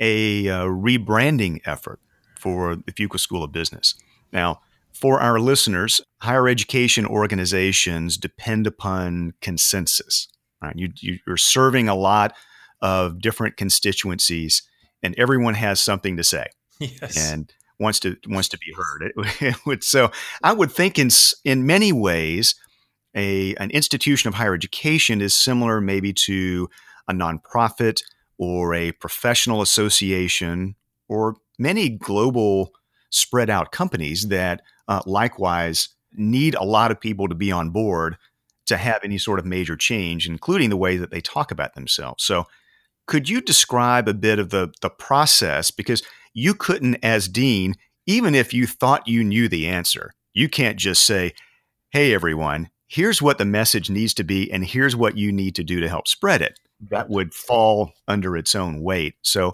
a 0.00 0.48
uh, 0.48 0.64
rebranding 0.64 1.60
effort 1.66 2.00
for 2.38 2.76
the 2.76 2.92
Fuqua 2.92 3.18
School 3.18 3.42
of 3.42 3.52
Business. 3.52 3.94
Now, 4.32 4.60
for 4.92 5.20
our 5.20 5.38
listeners, 5.38 6.00
higher 6.22 6.48
education 6.48 7.06
organizations 7.06 8.16
depend 8.16 8.66
upon 8.66 9.34
consensus. 9.40 10.28
Right? 10.62 10.74
You, 10.76 10.90
you're 11.26 11.36
serving 11.36 11.88
a 11.88 11.94
lot 11.94 12.34
of 12.80 13.20
different 13.20 13.56
constituencies, 13.56 14.62
and 15.02 15.14
everyone 15.18 15.54
has 15.54 15.80
something 15.80 16.16
to 16.16 16.24
say. 16.24 16.46
Yes. 16.80 17.18
And 17.32 17.52
wants 17.80 17.98
to 18.00 18.16
wants 18.28 18.48
to 18.50 18.58
be 18.58 18.72
heard. 18.72 19.10
It, 19.10 19.42
it 19.42 19.66
would, 19.66 19.82
so 19.82 20.12
I 20.44 20.52
would 20.52 20.70
think 20.70 20.96
in 20.96 21.08
in 21.44 21.66
many 21.66 21.92
ways 21.92 22.54
a 23.14 23.54
an 23.56 23.70
institution 23.70 24.28
of 24.28 24.34
higher 24.34 24.54
education 24.54 25.20
is 25.20 25.34
similar 25.34 25.80
maybe 25.80 26.12
to 26.12 26.68
a 27.08 27.12
nonprofit 27.12 28.02
or 28.36 28.74
a 28.74 28.92
professional 28.92 29.62
association 29.62 30.74
or 31.08 31.36
many 31.58 31.88
global 31.88 32.72
spread 33.10 33.50
out 33.50 33.72
companies 33.72 34.28
that 34.28 34.62
uh, 34.86 35.00
likewise 35.06 35.88
need 36.12 36.54
a 36.54 36.64
lot 36.64 36.90
of 36.90 37.00
people 37.00 37.28
to 37.28 37.34
be 37.34 37.50
on 37.50 37.70
board 37.70 38.16
to 38.66 38.76
have 38.76 39.00
any 39.02 39.16
sort 39.16 39.38
of 39.38 39.46
major 39.46 39.76
change, 39.76 40.28
including 40.28 40.68
the 40.68 40.76
way 40.76 40.98
that 40.98 41.10
they 41.10 41.20
talk 41.20 41.50
about 41.50 41.74
themselves. 41.74 42.22
So, 42.22 42.44
could 43.08 43.28
you 43.28 43.40
describe 43.40 44.06
a 44.06 44.14
bit 44.14 44.38
of 44.38 44.50
the 44.50 44.72
the 44.82 44.90
process 44.90 45.72
because 45.72 46.02
you 46.34 46.54
couldn't 46.54 46.96
as 47.02 47.26
dean 47.26 47.74
even 48.06 48.34
if 48.34 48.54
you 48.54 48.66
thought 48.66 49.08
you 49.08 49.24
knew 49.24 49.48
the 49.48 49.66
answer 49.66 50.12
you 50.34 50.48
can't 50.48 50.76
just 50.76 51.04
say 51.04 51.32
hey 51.90 52.14
everyone 52.14 52.68
here's 52.88 53.22
what 53.22 53.38
the 53.38 53.44
message 53.44 53.90
needs 53.90 54.14
to 54.14 54.24
be, 54.24 54.50
and 54.50 54.64
here's 54.64 54.96
what 54.96 55.16
you 55.16 55.30
need 55.30 55.54
to 55.54 55.62
do 55.62 55.80
to 55.80 55.88
help 55.88 56.08
spread 56.08 56.42
it. 56.42 56.58
That 56.90 57.08
would 57.08 57.34
fall 57.34 57.92
under 58.08 58.36
its 58.36 58.54
own 58.54 58.82
weight. 58.82 59.14
So, 59.22 59.52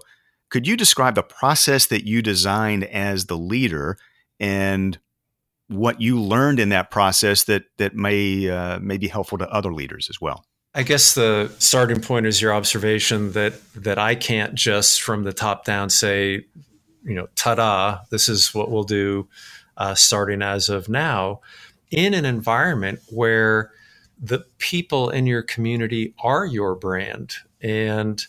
could 0.49 0.67
you 0.67 0.77
describe 0.77 1.15
the 1.15 1.23
process 1.23 1.87
that 1.87 2.05
you 2.05 2.21
designed 2.21 2.85
as 2.85 3.25
the 3.25 3.37
leader 3.37 3.97
and 4.39 4.97
what 5.67 5.99
you 5.99 6.21
learned 6.21 6.59
in 6.59 6.69
that 6.69 6.91
process 6.91 7.43
that 7.45 7.65
that 7.77 7.95
may 7.95 8.49
uh, 8.49 8.79
may 8.79 8.97
be 8.97 9.07
helpful 9.07 9.37
to 9.39 9.49
other 9.51 9.73
leaders 9.73 10.07
as 10.09 10.21
well? 10.21 10.45
I 10.73 10.83
guess 10.83 11.15
the 11.15 11.53
starting 11.57 12.01
point 12.01 12.25
is 12.25 12.41
your 12.41 12.53
observation 12.53 13.31
that 13.31 13.53
that 13.75 13.97
I 13.97 14.15
can't 14.15 14.53
just 14.53 15.01
from 15.01 15.23
the 15.23 15.33
top 15.33 15.65
down 15.65 15.89
say, 15.89 16.45
you 17.03 17.15
know, 17.15 17.27
ta-da, 17.35 17.99
this 18.11 18.29
is 18.29 18.53
what 18.53 18.69
we'll 18.69 18.83
do 18.83 19.27
uh, 19.77 19.95
starting 19.95 20.41
as 20.41 20.69
of 20.69 20.87
now 20.87 21.41
in 21.95 22.13
an 22.13 22.25
environment 22.25 22.99
where 23.09 23.71
the 24.21 24.45
people 24.57 25.09
in 25.09 25.25
your 25.25 25.41
community 25.41 26.13
are 26.21 26.45
your 26.45 26.75
brand 26.75 27.35
and 27.61 28.21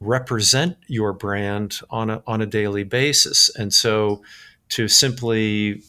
represent 0.00 0.76
your 0.86 1.14
brand 1.14 1.80
on 1.88 2.10
a, 2.10 2.22
on 2.26 2.42
a 2.42 2.46
daily 2.46 2.84
basis. 2.84 3.50
And 3.56 3.72
so 3.72 4.22
to 4.70 4.86
simply 4.86 5.82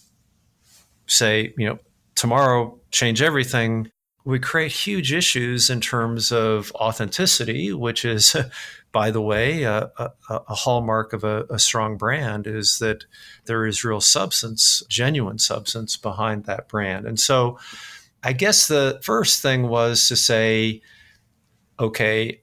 say, 1.07 1.53
you 1.57 1.67
know, 1.67 1.79
tomorrow 2.15 2.79
change 2.91 3.21
everything, 3.21 3.91
we 4.23 4.39
create 4.39 4.71
huge 4.71 5.11
issues 5.11 5.69
in 5.69 5.81
terms 5.81 6.31
of 6.31 6.71
authenticity, 6.75 7.73
which 7.73 8.05
is 8.05 8.35
by 8.91 9.11
the 9.11 9.21
way, 9.21 9.63
a, 9.63 9.91
a, 9.97 10.11
a 10.29 10.55
hallmark 10.55 11.13
of 11.13 11.23
a, 11.23 11.45
a, 11.49 11.59
strong 11.59 11.97
brand 11.97 12.47
is 12.47 12.79
that 12.79 13.05
there 13.45 13.65
is 13.65 13.83
real 13.83 14.01
substance, 14.01 14.81
genuine 14.87 15.39
substance 15.39 15.97
behind 15.97 16.45
that 16.45 16.67
brand. 16.67 17.05
And 17.05 17.19
so 17.19 17.59
I 18.23 18.33
guess 18.33 18.67
the 18.67 18.99
first 19.03 19.41
thing 19.41 19.67
was 19.67 20.07
to 20.07 20.15
say, 20.15 20.81
okay, 21.79 22.41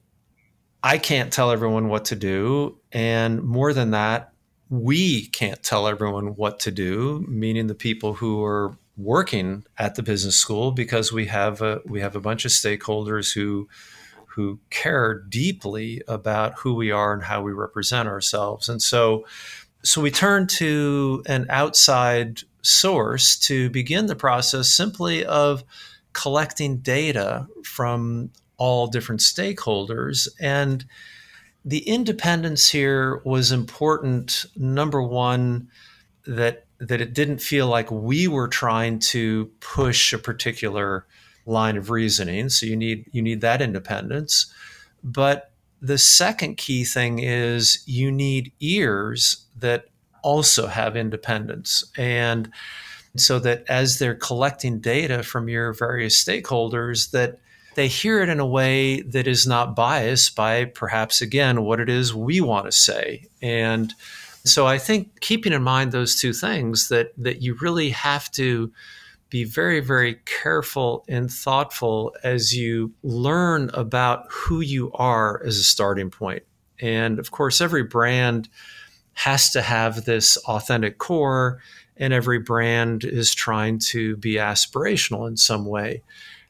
I 0.81 0.97
can't 0.97 1.33
tell 1.33 1.51
everyone 1.51 1.89
what 1.89 2.05
to 2.05 2.15
do. 2.15 2.79
And 2.91 3.41
more 3.43 3.73
than 3.73 3.91
that, 3.91 4.31
we 4.69 5.27
can't 5.27 5.61
tell 5.61 5.87
everyone 5.87 6.35
what 6.35 6.59
to 6.61 6.71
do, 6.71 7.25
meaning 7.27 7.67
the 7.67 7.75
people 7.75 8.13
who 8.13 8.43
are 8.43 8.77
working 8.97 9.65
at 9.77 9.95
the 9.95 10.03
business 10.03 10.37
school, 10.37 10.71
because 10.71 11.11
we 11.11 11.25
have 11.25 11.61
a, 11.61 11.81
we 11.85 12.01
have 12.01 12.15
a 12.15 12.21
bunch 12.21 12.45
of 12.45 12.51
stakeholders 12.51 13.33
who 13.33 13.67
who 14.35 14.59
care 14.69 15.13
deeply 15.29 16.01
about 16.09 16.59
who 16.59 16.73
we 16.73 16.91
are 16.91 17.13
and 17.13 17.23
how 17.23 17.41
we 17.41 17.53
represent 17.53 18.07
ourselves. 18.07 18.67
And 18.67 18.81
so 18.81 19.25
so 19.81 20.01
we 20.01 20.11
turn 20.11 20.47
to 20.47 21.23
an 21.27 21.45
outside 21.49 22.41
source 22.63 23.37
to 23.37 23.69
begin 23.69 24.07
the 24.07 24.15
process 24.15 24.69
simply 24.69 25.23
of 25.23 25.63
collecting 26.13 26.77
data 26.77 27.47
from 27.63 28.31
all 28.57 28.87
different 28.87 29.21
stakeholders. 29.21 30.27
And 30.39 30.85
the 31.63 31.87
independence 31.87 32.69
here 32.69 33.21
was 33.23 33.51
important. 33.51 34.45
Number 34.55 35.01
one, 35.01 35.69
that 36.25 36.65
that 36.79 36.99
it 36.99 37.13
didn't 37.13 37.39
feel 37.39 37.67
like 37.67 37.89
we 37.89 38.27
were 38.27 38.49
trying 38.49 38.99
to 38.99 39.49
push 39.61 40.11
a 40.11 40.17
particular 40.17 41.05
line 41.45 41.77
of 41.77 41.89
reasoning. 41.89 42.49
So 42.49 42.65
you 42.65 42.75
need 42.75 43.05
you 43.11 43.21
need 43.21 43.41
that 43.41 43.61
independence. 43.61 44.51
But 45.03 45.51
the 45.81 45.97
second 45.97 46.57
key 46.57 46.83
thing 46.83 47.19
is 47.19 47.83
you 47.85 48.11
need 48.11 48.51
ears 48.59 49.45
that 49.57 49.85
also 50.23 50.67
have 50.67 50.97
independence. 50.97 51.83
And 51.97 52.51
so 53.15 53.39
that 53.39 53.63
as 53.69 53.99
they're 53.99 54.15
collecting 54.15 54.79
data 54.79 55.23
from 55.23 55.47
your 55.47 55.73
various 55.73 56.21
stakeholders 56.21 57.11
that 57.11 57.39
they 57.75 57.87
hear 57.87 58.21
it 58.21 58.29
in 58.29 58.39
a 58.39 58.45
way 58.45 59.01
that 59.01 59.27
is 59.27 59.45
not 59.45 59.75
biased 59.75 60.35
by 60.35 60.65
perhaps 60.65 61.21
again 61.21 61.63
what 61.63 61.79
it 61.79 61.89
is 61.89 62.13
we 62.13 62.41
want 62.41 62.65
to 62.65 62.71
say 62.71 63.25
and 63.41 63.93
so 64.43 64.65
i 64.65 64.77
think 64.77 65.19
keeping 65.19 65.53
in 65.53 65.61
mind 65.61 65.91
those 65.91 66.15
two 66.15 66.33
things 66.33 66.89
that 66.89 67.11
that 67.17 67.41
you 67.41 67.55
really 67.61 67.89
have 67.89 68.31
to 68.31 68.71
be 69.35 69.43
very 69.43 69.81
very 69.81 70.15
careful 70.25 71.03
and 71.09 71.29
thoughtful 71.29 72.15
as 72.23 72.55
you 72.55 72.93
learn 73.03 73.69
about 73.73 74.25
who 74.31 74.61
you 74.61 74.91
are 74.93 75.43
as 75.45 75.57
a 75.57 75.63
starting 75.63 76.09
point. 76.09 76.43
and 76.79 77.19
of 77.19 77.31
course 77.31 77.59
every 77.59 77.83
brand 77.83 78.47
has 79.13 79.49
to 79.51 79.61
have 79.61 80.05
this 80.05 80.37
authentic 80.47 80.97
core 80.97 81.59
and 81.97 82.13
every 82.13 82.39
brand 82.39 83.03
is 83.03 83.33
trying 83.33 83.79
to 83.79 84.17
be 84.17 84.35
aspirational 84.35 85.27
in 85.27 85.35
some 85.35 85.65
way 85.65 86.01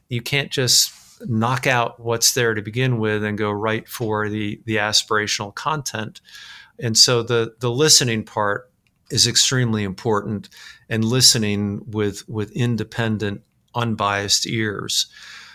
you 0.08 0.22
can't 0.22 0.52
just 0.52 0.92
knock 1.26 1.66
out 1.66 1.98
what's 1.98 2.34
there 2.34 2.54
to 2.54 2.62
begin 2.62 2.98
with 2.98 3.24
and 3.24 3.38
go 3.38 3.50
right 3.50 3.88
for 3.88 4.28
the 4.28 4.60
the 4.64 4.76
aspirational 4.76 5.54
content. 5.54 6.20
And 6.78 6.96
so 6.96 7.22
the 7.22 7.54
the 7.60 7.70
listening 7.70 8.24
part 8.24 8.70
is 9.10 9.26
extremely 9.26 9.84
important 9.84 10.48
and 10.88 11.04
listening 11.04 11.82
with 11.86 12.28
with 12.28 12.50
independent 12.52 13.42
unbiased 13.74 14.46
ears. 14.46 15.06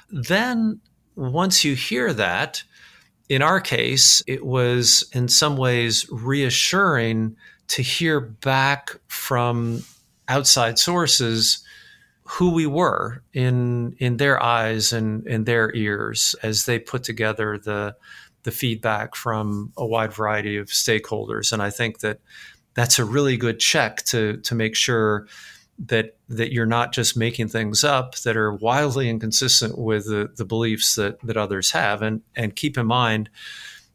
Then 0.10 0.80
once 1.16 1.64
you 1.64 1.76
hear 1.76 2.14
that, 2.14 2.64
in 3.30 3.42
our 3.42 3.60
case, 3.60 4.22
it 4.28 4.46
was 4.46 5.10
in 5.14 5.28
some 5.28 5.58
ways 5.58 6.06
reassuring 6.12 7.36
to 7.68 7.82
hear 7.82 8.20
back 8.20 8.98
from 9.08 9.84
outside 10.28 10.78
sources 10.78 11.64
who 12.24 12.52
we 12.52 12.66
were 12.66 13.22
in 13.34 13.94
in 14.00 14.18
their 14.18 14.42
eyes 14.42 14.94
and 14.94 15.28
in 15.28 15.44
their 15.44 15.74
ears 15.76 16.36
as 16.44 16.66
they 16.66 16.80
put 16.80 17.04
together 17.04 17.58
the 17.58 17.96
the 18.44 18.52
feedback 18.52 19.16
from 19.16 19.72
a 19.78 19.86
wide 19.86 20.14
variety 20.14 20.58
of 20.58 20.68
stakeholders 20.68 21.52
and 21.52 21.62
I 21.62 21.70
think 21.70 22.00
that 22.00 22.20
that's 22.74 23.00
a 23.00 23.06
really 23.06 23.38
good 23.38 23.60
check 23.60 24.04
to 24.06 24.38
to 24.38 24.56
make 24.56 24.76
sure 24.76 25.28
that 25.88 26.16
that 26.30 26.52
you're 26.52 26.66
not 26.66 26.94
just 26.94 27.18
making 27.18 27.48
things 27.48 27.84
up 27.84 28.16
that 28.20 28.38
are 28.38 28.54
wildly 28.54 29.10
inconsistent 29.10 29.78
with 29.78 30.06
the, 30.06 30.30
the 30.38 30.46
beliefs 30.46 30.96
that 30.96 31.20
that 31.22 31.38
others 31.38 31.72
have 31.72 32.02
and 32.02 32.22
and 32.36 32.56
keep 32.56 32.78
in 32.78 32.86
mind 32.86 33.30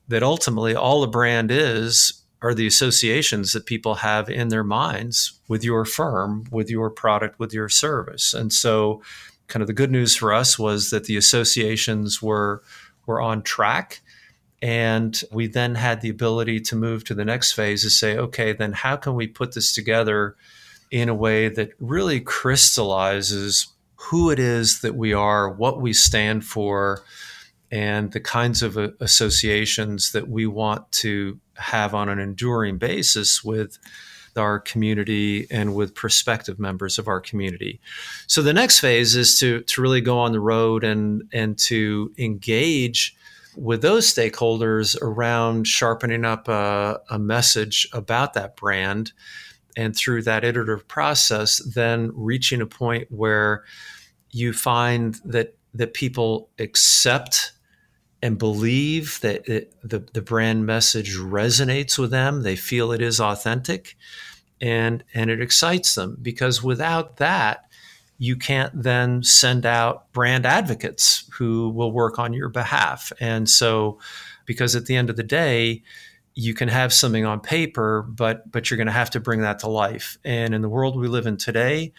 that 0.08 0.22
ultimately 0.22 0.74
all 0.74 1.02
a 1.02 1.08
brand 1.08 1.50
is 1.50 2.22
are 2.42 2.54
the 2.54 2.66
associations 2.66 3.52
that 3.52 3.66
people 3.66 3.96
have 3.96 4.28
in 4.28 4.48
their 4.48 4.64
minds 4.64 5.40
with 5.48 5.64
your 5.64 5.84
firm, 5.84 6.44
with 6.50 6.70
your 6.70 6.90
product, 6.90 7.38
with 7.38 7.52
your 7.52 7.68
service. 7.68 8.34
And 8.34 8.52
so, 8.52 9.02
kind 9.48 9.62
of 9.62 9.66
the 9.66 9.72
good 9.72 9.90
news 9.90 10.16
for 10.16 10.32
us 10.32 10.58
was 10.58 10.90
that 10.90 11.04
the 11.04 11.16
associations 11.16 12.20
were 12.20 12.62
were 13.06 13.20
on 13.20 13.42
track. 13.42 14.00
And 14.62 15.20
we 15.30 15.46
then 15.46 15.74
had 15.74 16.00
the 16.00 16.08
ability 16.08 16.60
to 16.60 16.76
move 16.76 17.04
to 17.04 17.14
the 17.14 17.24
next 17.24 17.52
phase 17.52 17.82
to 17.82 17.90
say, 17.90 18.16
okay, 18.16 18.52
then 18.52 18.72
how 18.72 18.96
can 18.96 19.14
we 19.14 19.26
put 19.26 19.52
this 19.52 19.74
together 19.74 20.36
in 20.90 21.08
a 21.08 21.14
way 21.14 21.48
that 21.48 21.70
really 21.78 22.20
crystallizes 22.20 23.68
who 23.96 24.30
it 24.30 24.38
is 24.38 24.80
that 24.80 24.94
we 24.94 25.12
are, 25.12 25.50
what 25.50 25.80
we 25.80 25.92
stand 25.92 26.44
for, 26.44 27.02
and 27.70 28.12
the 28.12 28.20
kinds 28.20 28.62
of 28.62 28.78
uh, 28.78 28.88
associations 29.00 30.12
that 30.12 30.28
we 30.28 30.46
want 30.46 30.90
to 30.92 31.38
have 31.54 31.94
on 31.94 32.08
an 32.08 32.18
enduring 32.18 32.78
basis 32.78 33.42
with 33.42 33.78
our 34.36 34.60
community 34.60 35.46
and 35.50 35.74
with 35.74 35.94
prospective 35.94 36.58
members 36.58 36.98
of 36.98 37.08
our 37.08 37.20
community. 37.20 37.80
So 38.26 38.42
the 38.42 38.52
next 38.52 38.80
phase 38.80 39.16
is 39.16 39.38
to, 39.40 39.62
to 39.62 39.80
really 39.80 40.02
go 40.02 40.18
on 40.18 40.32
the 40.32 40.40
road 40.40 40.84
and, 40.84 41.22
and 41.32 41.58
to 41.60 42.12
engage 42.18 43.15
with 43.56 43.82
those 43.82 44.12
stakeholders 44.12 45.00
around 45.00 45.66
sharpening 45.66 46.24
up 46.24 46.48
a, 46.48 47.00
a 47.10 47.18
message 47.18 47.88
about 47.92 48.34
that 48.34 48.56
brand. 48.56 49.12
And 49.78 49.94
through 49.94 50.22
that 50.22 50.42
iterative 50.42 50.88
process, 50.88 51.58
then 51.74 52.10
reaching 52.14 52.62
a 52.62 52.66
point 52.66 53.08
where 53.10 53.64
you 54.30 54.54
find 54.54 55.20
that 55.24 55.54
that 55.74 55.92
people 55.92 56.48
accept 56.58 57.52
and 58.22 58.38
believe 58.38 59.20
that 59.20 59.46
it, 59.48 59.74
the, 59.82 59.98
the 60.14 60.22
brand 60.22 60.66
message 60.66 61.16
resonates 61.16 61.98
with 61.98 62.10
them. 62.10 62.42
They 62.42 62.56
feel 62.56 62.92
it 62.92 63.02
is 63.02 63.20
authentic 63.20 63.96
and, 64.60 65.04
and 65.14 65.30
it 65.30 65.40
excites 65.40 65.94
them 65.94 66.16
because 66.20 66.62
without 66.62 67.18
that, 67.18 67.65
you 68.18 68.36
can't 68.36 68.72
then 68.82 69.22
send 69.22 69.66
out 69.66 70.10
brand 70.12 70.46
advocates 70.46 71.28
who 71.34 71.70
will 71.70 71.92
work 71.92 72.18
on 72.18 72.32
your 72.32 72.48
behalf. 72.48 73.12
And 73.20 73.48
so, 73.48 73.98
because 74.46 74.74
at 74.74 74.86
the 74.86 74.96
end 74.96 75.10
of 75.10 75.16
the 75.16 75.22
day, 75.22 75.82
you 76.34 76.54
can 76.54 76.68
have 76.68 76.92
something 76.92 77.24
on 77.24 77.40
paper, 77.40 78.02
but 78.02 78.50
but 78.50 78.70
you're 78.70 78.76
going 78.76 78.86
to 78.86 78.92
have 78.92 79.10
to 79.10 79.20
bring 79.20 79.40
that 79.40 79.58
to 79.60 79.68
life. 79.68 80.18
And 80.24 80.54
in 80.54 80.62
the 80.62 80.68
world 80.68 80.98
we 80.98 81.08
live 81.08 81.26
in 81.26 81.36
today, 81.36 81.92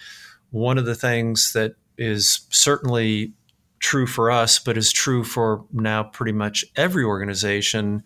one 0.51 0.77
of 0.77 0.85
the 0.85 0.95
things 0.95 1.51
that 1.53 1.75
is 1.97 2.47
certainly 2.49 3.33
true 3.79 4.07
for 4.07 4.31
us, 4.31 4.59
but 4.59 4.77
is 4.77 4.91
true 4.91 5.23
for 5.23 5.65
now 5.71 6.03
pretty 6.03 6.31
much 6.31 6.65
every 6.75 7.03
organization, 7.03 8.03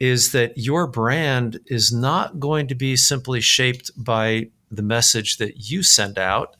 is 0.00 0.32
that 0.32 0.56
your 0.56 0.86
brand 0.86 1.60
is 1.66 1.92
not 1.92 2.38
going 2.40 2.68
to 2.68 2.74
be 2.74 2.96
simply 2.96 3.40
shaped 3.40 3.90
by 3.96 4.48
the 4.70 4.82
message 4.82 5.38
that 5.38 5.70
you 5.70 5.82
send 5.82 6.18
out. 6.18 6.56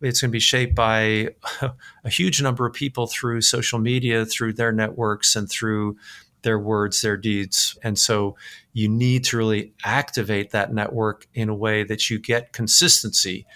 It's 0.00 0.20
going 0.20 0.30
to 0.30 0.32
be 0.32 0.40
shaped 0.40 0.74
by 0.74 1.30
a 2.04 2.10
huge 2.10 2.40
number 2.42 2.66
of 2.66 2.74
people 2.74 3.06
through 3.06 3.40
social 3.40 3.78
media, 3.78 4.24
through 4.24 4.54
their 4.54 4.72
networks, 4.72 5.34
and 5.36 5.50
through 5.50 5.96
their 6.42 6.58
words, 6.58 7.02
their 7.02 7.16
deeds. 7.16 7.76
And 7.82 7.98
so 7.98 8.36
you 8.72 8.88
need 8.88 9.24
to 9.24 9.36
really 9.36 9.72
activate 9.84 10.50
that 10.50 10.72
network 10.72 11.26
in 11.34 11.48
a 11.48 11.54
way 11.54 11.82
that 11.84 12.10
you 12.10 12.18
get 12.18 12.52
consistency 12.52 13.46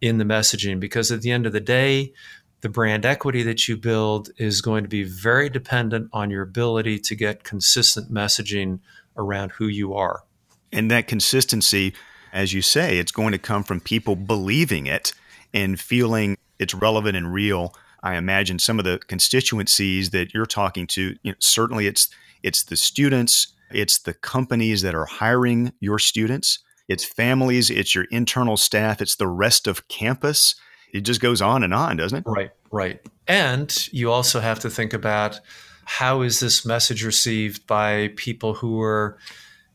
in 0.00 0.18
the 0.18 0.24
messaging 0.24 0.80
because 0.80 1.10
at 1.10 1.22
the 1.22 1.30
end 1.30 1.46
of 1.46 1.52
the 1.52 1.60
day, 1.60 2.12
the 2.60 2.68
brand 2.68 3.04
equity 3.04 3.42
that 3.42 3.68
you 3.68 3.76
build 3.76 4.30
is 4.38 4.60
going 4.60 4.84
to 4.84 4.88
be 4.88 5.02
very 5.02 5.48
dependent 5.48 6.08
on 6.12 6.30
your 6.30 6.42
ability 6.42 6.98
to 6.98 7.14
get 7.14 7.44
consistent 7.44 8.12
messaging 8.12 8.80
around 9.16 9.52
who 9.52 9.66
you 9.66 9.94
are. 9.94 10.24
And 10.72 10.90
that 10.90 11.06
consistency, 11.06 11.94
as 12.32 12.52
you 12.52 12.62
say, 12.62 12.98
it's 12.98 13.12
going 13.12 13.32
to 13.32 13.38
come 13.38 13.64
from 13.64 13.80
people 13.80 14.16
believing 14.16 14.86
it 14.86 15.12
and 15.54 15.80
feeling 15.80 16.36
it's 16.58 16.74
relevant 16.74 17.16
and 17.16 17.32
real. 17.32 17.74
I 18.02 18.16
imagine 18.16 18.58
some 18.58 18.78
of 18.78 18.84
the 18.84 18.98
constituencies 19.06 20.10
that 20.10 20.34
you're 20.34 20.44
talking 20.44 20.86
to, 20.88 21.16
you 21.22 21.32
know, 21.32 21.36
certainly 21.38 21.86
it's 21.86 22.08
it's 22.42 22.64
the 22.64 22.76
students, 22.76 23.54
it's 23.70 23.98
the 24.00 24.12
companies 24.12 24.82
that 24.82 24.94
are 24.94 25.06
hiring 25.06 25.72
your 25.80 25.98
students, 25.98 26.58
it's 26.88 27.04
families, 27.04 27.70
it's 27.70 27.94
your 27.94 28.04
internal 28.10 28.58
staff, 28.58 29.00
it's 29.00 29.16
the 29.16 29.26
rest 29.26 29.66
of 29.66 29.88
campus 29.88 30.56
it 30.94 31.00
just 31.00 31.20
goes 31.20 31.42
on 31.42 31.64
and 31.64 31.74
on, 31.74 31.96
doesn't 31.96 32.18
it? 32.18 32.24
Right, 32.24 32.52
right. 32.70 33.00
And 33.26 33.88
you 33.92 34.12
also 34.12 34.38
have 34.38 34.60
to 34.60 34.70
think 34.70 34.94
about 34.94 35.40
how 35.84 36.22
is 36.22 36.38
this 36.38 36.64
message 36.64 37.04
received 37.04 37.66
by 37.66 38.12
people 38.14 38.54
who 38.54 38.80
are 38.80 39.18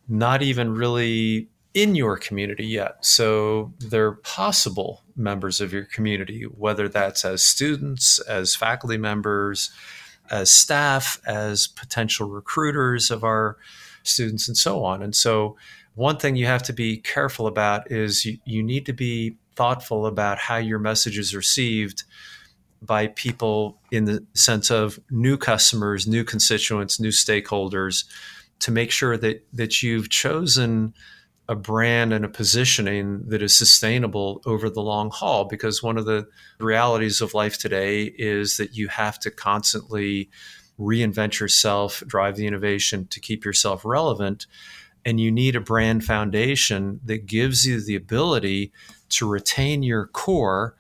not 0.07 0.41
even 0.41 0.74
really 0.74 1.50
in 1.81 1.95
your 1.95 2.17
community 2.17 2.65
yet. 2.65 3.03
So 3.05 3.74
they're 3.79 4.13
possible 4.13 5.03
members 5.15 5.62
of 5.62 5.71
your 5.71 5.86
community, 5.86 6.43
whether 6.43 6.89
that's 6.89 7.24
as 7.24 7.41
students, 7.41 8.19
as 8.19 8.55
faculty 8.55 8.98
members, 8.98 9.71
as 10.29 10.51
staff, 10.51 11.21
as 11.25 11.67
potential 11.67 12.27
recruiters 12.27 13.12
of 13.12 13.24
our 13.24 13.57
students, 14.03 14.48
and 14.48 14.57
so 14.57 14.83
on. 14.83 15.01
And 15.01 15.15
so, 15.15 15.57
one 15.95 16.17
thing 16.17 16.36
you 16.36 16.45
have 16.45 16.63
to 16.63 16.74
be 16.74 16.98
careful 16.98 17.48
about 17.48 17.91
is 17.91 18.24
you, 18.24 18.38
you 18.45 18.63
need 18.63 18.86
to 18.86 18.93
be 18.93 19.36
thoughtful 19.55 20.05
about 20.05 20.38
how 20.38 20.57
your 20.57 20.79
message 20.79 21.17
is 21.17 21.36
received 21.36 22.03
by 22.81 23.07
people 23.07 23.77
in 23.91 24.05
the 24.05 24.25
sense 24.33 24.71
of 24.71 25.00
new 25.09 25.38
customers, 25.38 26.07
new 26.07 26.24
constituents, 26.24 27.00
new 27.00 27.09
stakeholders 27.09 28.05
to 28.59 28.71
make 28.71 28.91
sure 28.91 29.17
that 29.17 29.45
that 29.53 29.81
you've 29.81 30.09
chosen 30.09 30.93
a 31.49 31.55
brand 31.55 32.13
and 32.13 32.23
a 32.23 32.29
positioning 32.29 33.23
that 33.27 33.41
is 33.41 33.57
sustainable 33.57 34.39
over 34.45 34.69
the 34.69 34.83
long 34.83 35.09
haul 35.09 35.45
because 35.45 35.81
one 35.81 35.97
of 35.97 36.05
the 36.05 36.27
realities 36.59 37.21
of 37.21 37.33
life 37.33 37.57
today 37.57 38.03
is 38.03 38.57
that 38.57 38.75
you 38.75 38.87
have 38.87 39.19
to 39.19 39.31
constantly 39.31 40.29
reinvent 40.79 41.39
yourself, 41.39 42.03
drive 42.05 42.35
the 42.35 42.45
innovation 42.45 43.07
to 43.07 43.19
keep 43.19 43.43
yourself 43.43 43.83
relevant 43.83 44.45
and 45.03 45.19
you 45.19 45.31
need 45.31 45.55
a 45.55 45.59
brand 45.59 46.03
foundation 46.03 46.99
that 47.03 47.25
gives 47.25 47.65
you 47.65 47.81
the 47.81 47.95
ability 47.95 48.71
to 49.09 49.27
retain 49.27 49.81
your 49.81 50.05
core 50.05 50.75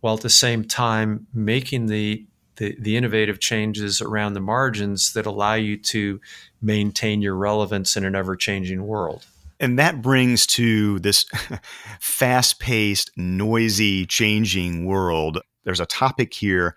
while 0.00 0.14
at 0.14 0.22
the 0.22 0.30
same 0.30 0.64
time 0.64 1.26
making 1.34 1.86
the, 1.86 2.24
the, 2.56 2.74
the 2.80 2.96
innovative 2.96 3.38
changes 3.38 4.00
around 4.00 4.32
the 4.32 4.40
margins 4.40 5.12
that 5.12 5.26
allow 5.26 5.54
you 5.54 5.76
to 5.76 6.18
maintain 6.62 7.20
your 7.20 7.34
relevance 7.34 7.98
in 7.98 8.04
an 8.06 8.14
ever 8.14 8.34
changing 8.34 8.86
world. 8.86 9.26
And 9.58 9.78
that 9.78 10.02
brings 10.02 10.46
to 10.48 10.98
this 10.98 11.24
fast 12.00 12.60
paced, 12.60 13.10
noisy, 13.16 14.06
changing 14.06 14.84
world. 14.84 15.40
There's 15.64 15.80
a 15.80 15.86
topic 15.86 16.34
here, 16.34 16.76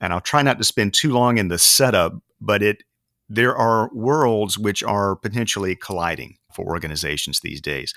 and 0.00 0.12
I'll 0.12 0.20
try 0.20 0.42
not 0.42 0.58
to 0.58 0.64
spend 0.64 0.94
too 0.94 1.12
long 1.12 1.38
in 1.38 1.48
the 1.48 1.58
setup, 1.58 2.14
but 2.40 2.62
it 2.62 2.82
there 3.28 3.56
are 3.56 3.90
worlds 3.92 4.56
which 4.56 4.82
are 4.82 5.14
potentially 5.16 5.76
colliding 5.76 6.36
for 6.52 6.64
organizations 6.64 7.40
these 7.40 7.60
days. 7.60 7.92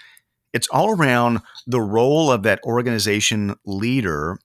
It's 0.54 0.68
all 0.70 0.90
around 0.90 1.40
the 1.66 1.82
role 1.82 2.30
of 2.32 2.44
that 2.44 2.60
organization 2.66 3.56
leader 3.66 4.38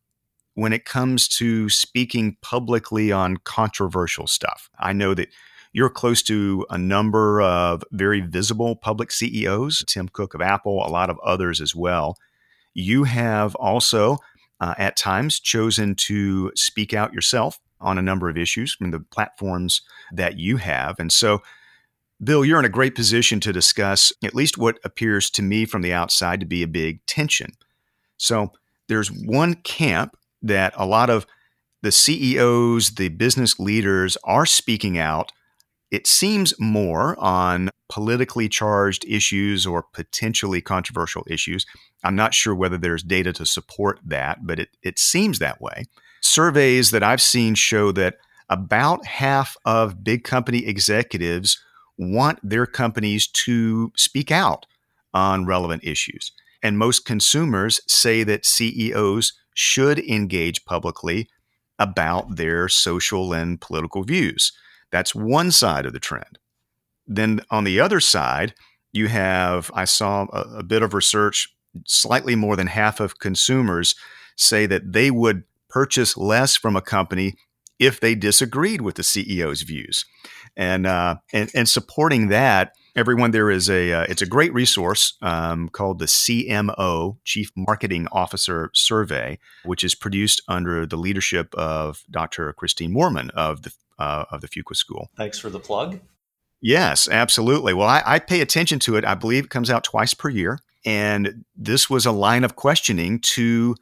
when 0.55 0.73
it 0.73 0.85
comes 0.85 1.29
to 1.29 1.69
speaking 1.69 2.37
publicly 2.41 3.11
on 3.11 3.37
controversial 3.39 4.27
stuff. 4.27 4.71
I 4.79 4.93
know 4.93 5.13
that 5.15 5.29
you're 5.77 5.91
close 5.91 6.23
to 6.23 6.65
a 6.71 6.79
number 6.79 7.43
of 7.43 7.85
very 7.93 8.23
visible 8.23 8.77
public 8.77 9.13
CEOs, 9.13 9.85
Tim 9.87 10.09
Cook 10.09 10.33
of 10.33 10.41
Apple, 10.41 10.83
a 10.83 10.89
lot 10.89 11.11
of 11.11 11.19
others 11.19 11.61
as 11.61 11.77
well. 11.77 12.17
You 12.73 13.05
have 13.05 13.55
also, 13.57 14.17
uh, 14.59 14.73
at 14.79 14.97
times, 14.97 15.39
chosen 15.39 15.95
to 15.97 16.51
speak 16.55 16.95
out 16.95 17.13
yourself 17.13 17.61
on 17.79 17.99
a 17.99 18.03
number 18.03 18.31
of 18.31 18.39
issues 18.39 18.75
from 18.75 18.91
the 18.91 19.01
platforms 19.01 19.83
that 20.15 20.39
you 20.39 20.57
have. 20.57 20.99
And 20.99 21.13
so, 21.13 21.43
Bill, 22.25 22.43
you're 22.43 22.59
in 22.59 22.65
a 22.65 22.71
great 22.71 22.95
position 22.95 23.39
to 23.41 23.53
discuss 23.53 24.15
at 24.25 24.35
least 24.35 24.57
what 24.57 24.79
appears 24.83 25.29
to 25.33 25.43
me 25.43 25.67
from 25.67 25.83
the 25.83 25.93
outside 25.93 26.41
to 26.41 26.47
be 26.47 26.63
a 26.63 26.67
big 26.69 27.05
tension. 27.05 27.53
So, 28.17 28.51
there's 28.89 29.13
one 29.13 29.57
camp 29.57 30.17
that 30.41 30.73
a 30.75 30.87
lot 30.87 31.11
of 31.11 31.27
the 31.83 31.93
CEOs, 31.93 32.95
the 32.95 33.11
business 33.11 33.59
leaders 33.59 34.17
are 34.25 34.47
speaking 34.47 34.97
out. 34.97 35.33
It 35.97 36.07
seems 36.07 36.53
more 36.61 37.19
on 37.19 37.71
politically 37.89 38.51
charged 38.51 39.07
issues 39.07 39.67
or 39.67 39.83
potentially 39.83 40.61
controversial 40.61 41.25
issues. 41.27 41.65
I'm 42.05 42.15
not 42.15 42.35
sure 42.35 42.55
whether 42.55 42.77
there's 42.77 43.03
data 43.03 43.33
to 43.33 43.47
support 43.47 44.01
that, 44.05 44.47
but 44.47 44.59
it, 44.59 44.69
it 44.83 44.99
seems 44.99 45.39
that 45.39 45.59
way. 45.59 45.85
Surveys 46.21 46.91
that 46.91 47.03
I've 47.03 47.23
seen 47.23 47.55
show 47.55 47.93
that 47.93 48.17
about 48.51 49.07
half 49.07 49.57
of 49.65 50.05
big 50.05 50.23
company 50.23 50.67
executives 50.67 51.59
want 51.97 52.41
their 52.43 52.67
companies 52.67 53.27
to 53.47 53.91
speak 53.97 54.31
out 54.31 54.67
on 55.15 55.47
relevant 55.47 55.83
issues. 55.83 56.31
And 56.63 56.77
most 56.77 57.07
consumers 57.07 57.81
say 57.89 58.23
that 58.23 58.45
CEOs 58.45 59.33
should 59.55 59.99
engage 60.01 60.67
publicly 60.67 61.31
about 61.79 62.37
their 62.37 62.69
social 62.69 63.33
and 63.33 63.59
political 63.59 64.05
views. 64.05 64.53
That's 64.91 65.15
one 65.15 65.51
side 65.51 65.87
of 65.87 65.93
the 65.93 66.01
trend. 66.01 66.39
Then 67.07 67.41
on 67.51 67.65
the 67.65 67.81
other 67.81 68.01
side, 68.01 68.55
you 68.93 69.09
have, 69.09 69.71
I 69.75 69.85
saw 69.85 70.27
a, 70.33 70.59
a 70.59 70.63
bit 70.63 70.83
of 70.83 70.95
research, 70.95 71.55
slightly 71.87 72.35
more 72.35 72.57
than 72.57 72.69
half 72.69 73.01
of 73.01 73.19
consumers 73.19 73.95
say 74.37 74.67
that 74.67 74.93
they 74.93 75.11
would 75.11 75.45
purchase 75.69 76.17
less 76.17 76.57
from 76.57 76.77
a 76.77 76.83
company 76.83 77.35
if 77.79 78.01
they 78.01 78.15
disagreed 78.15 78.81
with 78.81 78.95
the 78.95 79.03
CEO's 79.03 79.63
views. 79.63 80.05
And, 80.57 80.87
uh, 80.87 81.17
and, 81.33 81.51
and 81.55 81.69
supporting 81.69 82.29
that, 82.29 82.73
everyone 82.97 83.31
there 83.31 83.51
is 83.51 83.69
a 83.69 83.93
uh, 83.93 84.07
it's 84.09 84.23
a 84.23 84.27
great 84.27 84.53
resource 84.55 85.15
um, 85.21 85.69
called 85.69 85.99
the 85.99 86.07
CMO 86.07 87.19
Chief 87.25 87.53
Marketing 87.55 88.09
Officer 88.11 88.71
Survey, 88.73 89.39
which 89.65 89.85
is 89.85 89.95
produced 89.95 90.41
under 90.49 90.87
the 90.87 90.97
leadership 90.97 91.55
of 91.55 92.05
Dr. 92.11 92.53
Christine 92.55 92.93
Moorman 92.93 93.31
of 93.31 93.63
the 93.63 93.73
uh, 93.99 94.25
of 94.31 94.41
the 94.41 94.49
Fuqua 94.49 94.77
School. 94.77 95.11
Thanks 95.17 95.39
for 95.39 95.51
the 95.51 95.61
plug. 95.61 96.01
Yes, 96.61 97.09
absolutely. 97.09 97.75
Well, 97.75 97.89
I, 97.89 98.03
I 98.05 98.19
pay 98.19 98.41
attention 98.41 98.79
to 98.81 98.97
it. 98.97 99.05
I 99.05 99.15
believe 99.15 99.45
it 99.45 99.51
comes 99.51 99.71
out 99.71 99.85
twice 99.85 100.15
per 100.15 100.29
year, 100.29 100.59
and 100.85 101.45
this 101.55 101.91
was 101.91 102.07
a 102.07 102.13
line 102.13 102.45
of 102.45 102.57
questioning 102.57 103.21
to 103.21 103.77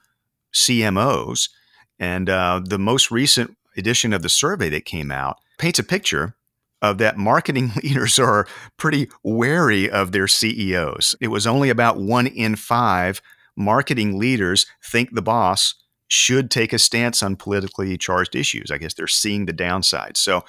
CMOs. 0.53 1.51
And 1.99 2.29
uh, 2.29 2.61
the 2.65 2.79
most 2.79 3.11
recent 3.11 3.57
edition 3.77 4.13
of 4.13 4.23
the 4.23 4.29
survey 4.29 4.69
that 4.71 4.85
came 4.85 5.11
out 5.11 5.39
paints 5.59 5.79
a 5.79 5.85
picture 5.85 6.37
of 6.83 6.99
that 6.99 7.17
marketing 7.17 7.73
leaders 7.83 8.19
are 8.19 8.47
pretty 8.77 9.09
wary 9.23 9.91
of 9.91 10.13
their 10.13 10.29
CEOs. 10.29 11.17
It 11.21 11.29
was 11.29 11.47
only 11.47 11.71
about 11.71 11.99
one 11.99 12.27
in 12.27 12.57
five 12.57 13.23
marketing 13.57 14.19
leaders 14.19 14.67
think 14.85 15.15
the 15.15 15.23
boss 15.23 15.75
should 16.15 16.51
take 16.51 16.73
a 16.73 16.79
stance 16.79 17.23
on 17.23 17.37
politically 17.37 17.99
charged 17.99 18.37
issues. 18.37 18.71
I 18.71 18.79
guess 18.79 18.95
they're 18.95 19.07
seeing 19.07 19.47
the 19.47 19.53
downside. 19.53 20.17
So 20.17 20.45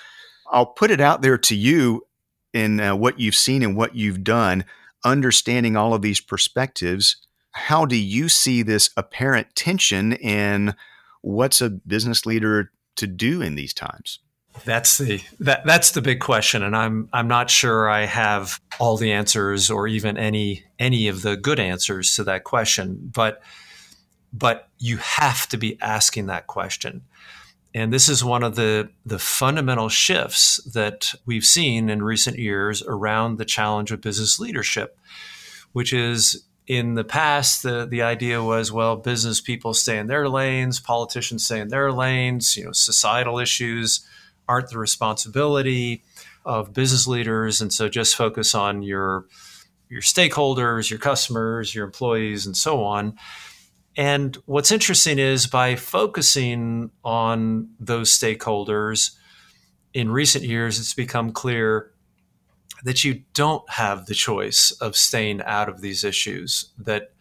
I'll 0.51 0.67
put 0.67 0.91
it 0.91 1.01
out 1.01 1.21
there 1.21 1.37
to 1.39 1.55
you 1.55 2.05
in 2.53 2.79
uh, 2.79 2.95
what 2.95 3.19
you've 3.19 3.35
seen 3.35 3.63
and 3.63 3.75
what 3.75 3.95
you've 3.95 4.23
done, 4.23 4.63
understanding 5.03 5.75
all 5.75 5.93
of 5.93 6.01
these 6.01 6.21
perspectives. 6.21 7.17
How 7.51 7.85
do 7.85 7.95
you 7.95 8.29
see 8.29 8.61
this 8.61 8.91
apparent 8.95 9.55
tension 9.55 10.13
and 10.13 10.75
what's 11.21 11.61
a 11.61 11.69
business 11.69 12.25
leader 12.25 12.71
to 12.97 13.07
do 13.07 13.41
in 13.41 13.55
these 13.55 13.73
times? 13.73 14.19
That's 14.63 14.97
the 14.97 15.21
that 15.39 15.65
that's 15.65 15.91
the 15.91 16.01
big 16.01 16.21
question, 16.21 16.63
and 16.63 16.77
I'm 16.77 17.09
I'm 17.11 17.27
not 17.27 17.49
sure 17.49 17.89
I 17.89 18.05
have 18.05 18.61
all 18.79 18.95
the 18.95 19.11
answers 19.11 19.69
or 19.69 19.85
even 19.85 20.17
any 20.17 20.63
any 20.79 21.09
of 21.09 21.23
the 21.23 21.35
good 21.35 21.59
answers 21.59 22.15
to 22.15 22.23
that 22.23 22.45
question. 22.45 23.11
But 23.13 23.41
but 24.37 24.69
you 24.77 24.97
have 24.97 25.47
to 25.49 25.57
be 25.57 25.79
asking 25.81 26.25
that 26.27 26.47
question, 26.47 27.03
and 27.73 27.91
this 27.91 28.09
is 28.09 28.23
one 28.23 28.43
of 28.43 28.55
the 28.55 28.89
the 29.05 29.19
fundamental 29.19 29.89
shifts 29.89 30.61
that 30.73 31.13
we've 31.25 31.45
seen 31.45 31.89
in 31.89 32.03
recent 32.03 32.37
years 32.37 32.83
around 32.83 33.37
the 33.37 33.45
challenge 33.45 33.91
of 33.91 34.01
business 34.01 34.39
leadership, 34.39 34.97
which 35.71 35.93
is 35.93 36.45
in 36.67 36.95
the 36.95 37.03
past, 37.03 37.63
the, 37.63 37.85
the 37.85 38.01
idea 38.01 38.41
was, 38.41 38.71
well, 38.71 38.95
business 38.95 39.39
people 39.39 39.73
stay 39.73 39.99
in 39.99 40.07
their 40.07 40.27
lanes, 40.27 40.79
politicians 40.79 41.45
stay 41.45 41.59
in 41.59 41.67
their 41.67 41.91
lanes, 41.91 42.57
you 42.57 42.65
know, 42.65 42.71
societal 42.71 43.37
issues 43.37 44.05
aren't 44.47 44.69
the 44.69 44.77
responsibility 44.77 46.03
of 46.45 46.73
business 46.73 47.07
leaders. 47.07 47.61
And 47.61 47.71
so 47.71 47.89
just 47.89 48.15
focus 48.15 48.55
on 48.55 48.83
your 48.83 49.25
your 49.87 50.01
stakeholders, 50.01 50.89
your 50.89 50.99
customers, 50.99 51.75
your 51.75 51.85
employees, 51.85 52.47
and 52.47 52.57
so 52.57 52.83
on. 52.83 53.15
And 53.97 54.35
what's 54.45 54.71
interesting 54.71 55.19
is 55.19 55.47
by 55.47 55.75
focusing 55.75 56.91
on 57.03 57.69
those 57.79 58.11
stakeholders 58.17 59.15
in 59.93 60.11
recent 60.11 60.43
years, 60.43 60.79
it's 60.79 60.93
become 60.93 61.31
clear 61.31 61.91
that 62.83 63.03
you 63.03 63.23
don't 63.33 63.67
have 63.69 64.05
the 64.05 64.13
choice 64.13 64.71
of 64.81 64.97
staying 64.97 65.41
out 65.43 65.69
of 65.69 65.81
these 65.81 66.03
issues, 66.03 66.71
that 66.77 67.11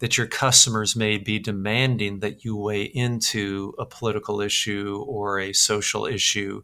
that 0.00 0.16
your 0.16 0.28
customers 0.28 0.94
may 0.94 1.18
be 1.18 1.40
demanding 1.40 2.20
that 2.20 2.44
you 2.44 2.56
weigh 2.56 2.84
into 2.84 3.74
a 3.78 3.84
political 3.84 4.40
issue 4.40 5.04
or 5.08 5.40
a 5.40 5.52
social 5.52 6.06
issue, 6.06 6.62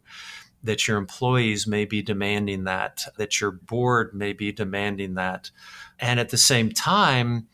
that 0.63 0.87
your 0.87 0.97
employees 0.97 1.67
may 1.67 1.83
be 1.83 2.01
demanding 2.01 2.63
that, 2.63 3.03
that 3.17 3.41
your 3.41 3.51
board 3.51 4.13
may 4.13 4.31
be 4.31 4.53
demanding 4.53 5.15
that. 5.15 5.51
And 5.99 6.17
at 6.19 6.29
the 6.29 6.37
same 6.37 6.71
time, 6.71 7.47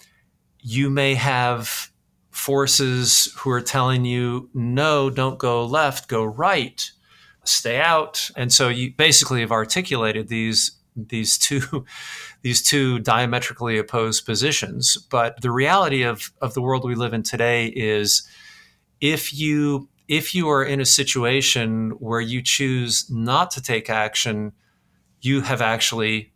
you 0.59 0.91
may 0.91 1.15
have 1.15 1.90
forces 2.31 3.33
who 3.37 3.51
are 3.51 3.61
telling 3.61 4.05
you, 4.05 4.49
no, 4.53 5.09
don't 5.09 5.37
go 5.37 5.65
left, 5.65 6.07
go 6.07 6.23
right, 6.23 6.89
stay 7.43 7.79
out. 7.79 8.29
And 8.35 8.51
so 8.51 8.69
you 8.69 8.93
basically 8.95 9.41
have 9.41 9.51
articulated 9.51 10.27
these 10.27 10.77
these 10.95 11.37
two 11.37 11.85
these 12.41 12.61
two 12.61 12.99
diametrically 12.99 13.77
opposed 13.77 14.25
positions. 14.25 14.97
But 15.09 15.41
the 15.41 15.51
reality 15.51 16.03
of, 16.03 16.31
of 16.41 16.53
the 16.53 16.61
world 16.61 16.83
we 16.83 16.95
live 16.95 17.13
in 17.13 17.23
today 17.23 17.67
is 17.67 18.27
if 18.99 19.33
you 19.33 19.89
if 20.07 20.35
you 20.35 20.49
are 20.49 20.63
in 20.63 20.81
a 20.81 20.85
situation 20.85 21.91
where 21.91 22.19
you 22.19 22.41
choose 22.41 23.09
not 23.09 23.51
to 23.51 23.61
take 23.61 23.89
action, 23.89 24.51
you 25.21 25.41
have 25.41 25.61
actually 25.61 26.33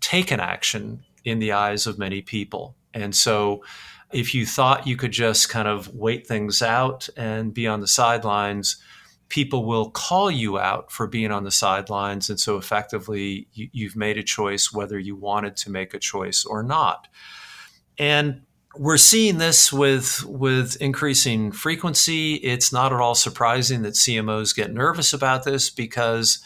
taken 0.00 0.38
action 0.38 1.02
in 1.24 1.38
the 1.38 1.52
eyes 1.52 1.86
of 1.86 1.98
many 1.98 2.20
people. 2.20 2.76
And 2.92 3.14
so, 3.14 3.62
if 4.12 4.34
you 4.34 4.46
thought 4.46 4.86
you 4.86 4.96
could 4.96 5.12
just 5.12 5.48
kind 5.48 5.68
of 5.68 5.92
wait 5.94 6.26
things 6.26 6.62
out 6.62 7.08
and 7.16 7.52
be 7.52 7.66
on 7.66 7.80
the 7.80 7.88
sidelines, 7.88 8.76
people 9.28 9.64
will 9.64 9.90
call 9.90 10.30
you 10.30 10.58
out 10.58 10.92
for 10.92 11.06
being 11.06 11.32
on 11.32 11.44
the 11.44 11.50
sidelines. 11.50 12.30
And 12.30 12.38
so, 12.38 12.56
effectively, 12.56 13.48
you, 13.52 13.88
have 13.88 13.96
made 13.96 14.18
a 14.18 14.22
choice 14.22 14.72
whether 14.72 14.98
you 14.98 15.16
wanted 15.16 15.56
to 15.58 15.70
make 15.70 15.94
a 15.94 15.98
choice 15.98 16.44
or 16.44 16.62
not. 16.62 17.08
And 17.98 18.42
we're 18.78 18.98
seeing 18.98 19.38
this 19.38 19.72
with 19.72 20.22
with 20.24 20.76
increasing 20.80 21.50
frequency. 21.50 22.34
It's 22.34 22.72
not 22.72 22.92
at 22.92 23.00
all 23.00 23.14
surprising 23.14 23.82
that 23.82 23.94
CMOs 23.94 24.54
get 24.54 24.72
nervous 24.72 25.12
about 25.12 25.44
this 25.44 25.70
because 25.70 26.40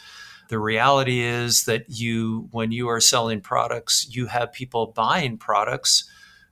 the 0.49 0.59
reality 0.59 1.21
is 1.21 1.65
that 1.65 1.89
you 1.89 2.47
when 2.51 2.71
you 2.71 2.87
are 2.89 3.01
selling 3.01 3.41
products, 3.41 4.07
you 4.09 4.27
have 4.27 4.53
people 4.53 4.87
buying 4.87 5.37
products 5.37 6.09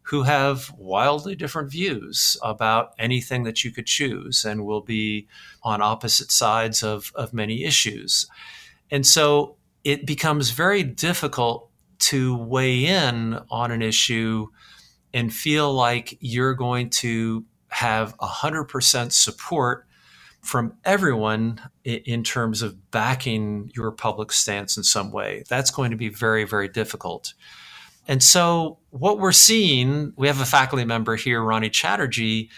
who 0.10 0.24
have 0.24 0.72
wildly 0.76 1.36
different 1.36 1.70
views 1.70 2.36
about 2.42 2.94
anything 2.98 3.44
that 3.44 3.64
you 3.64 3.72
could 3.72 3.86
choose 3.86 4.44
and 4.44 4.66
will 4.66 4.82
be 4.82 5.28
on 5.62 5.84
opposite 5.84 6.32
sides 6.32 6.82
of, 6.82 7.12
of 7.14 7.32
many 7.32 7.64
issues. 7.64 8.26
And 8.90 9.06
so 9.06 9.58
it 9.84 10.08
becomes 10.08 10.50
very 10.50 10.82
difficult 10.82 11.70
to 12.00 12.36
weigh 12.36 12.88
in 12.88 13.40
on 13.52 13.72
an 13.72 13.84
issue 13.84 14.48
and 15.14 15.32
feel 15.32 15.72
like 15.72 16.18
you're 16.22 16.56
going 16.56 16.90
to 16.90 17.46
have 17.68 18.18
100% 18.18 19.12
support 19.12 19.86
from 20.42 20.74
everyone 20.86 21.62
in 21.84 22.24
terms 22.24 22.64
of 22.64 22.90
backing 22.90 23.70
your 23.76 23.92
public 23.92 24.32
stance 24.32 24.76
in 24.76 24.84
some 24.84 25.12
way. 25.12 25.44
That's 25.50 25.70
going 25.70 25.92
to 25.92 25.98
be 25.98 26.10
very, 26.10 26.46
very 26.46 26.68
difficult. 26.68 27.36
And 28.10 28.24
so, 28.24 28.80
what 28.90 29.20
we're 29.20 29.32
seeing, 29.32 30.14
we 30.18 30.26
have 30.26 30.42
a 30.42 30.46
faculty 30.46 30.84
member 30.84 31.16
here, 31.16 31.44
Ronnie 31.44 31.70
Chatterji, 31.70 32.50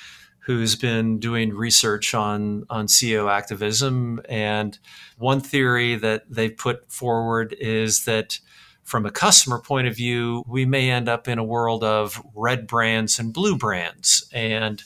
who's 0.45 0.77
been 0.77 1.19
doing 1.19 1.53
research 1.53 2.13
on, 2.13 2.63
on 2.69 2.87
CEO 2.87 3.29
activism. 3.29 4.21
And 4.29 4.79
one 5.17 5.41
theory 5.41 5.97
that 5.97 6.23
they've 6.29 6.55
put 6.55 6.89
forward 6.89 7.53
is 7.59 8.05
that 8.05 8.39
from 8.83 9.05
a 9.05 9.11
customer 9.11 9.59
point 9.59 9.87
of 9.87 9.95
view, 9.95 10.41
we 10.47 10.65
may 10.65 10.89
end 10.89 11.09
up 11.09 11.27
in 11.27 11.37
a 11.37 11.43
world 11.43 11.83
of 11.83 12.21
red 12.33 12.65
brands 12.65 13.19
and 13.19 13.33
blue 13.33 13.57
brands. 13.57 14.25
And 14.33 14.81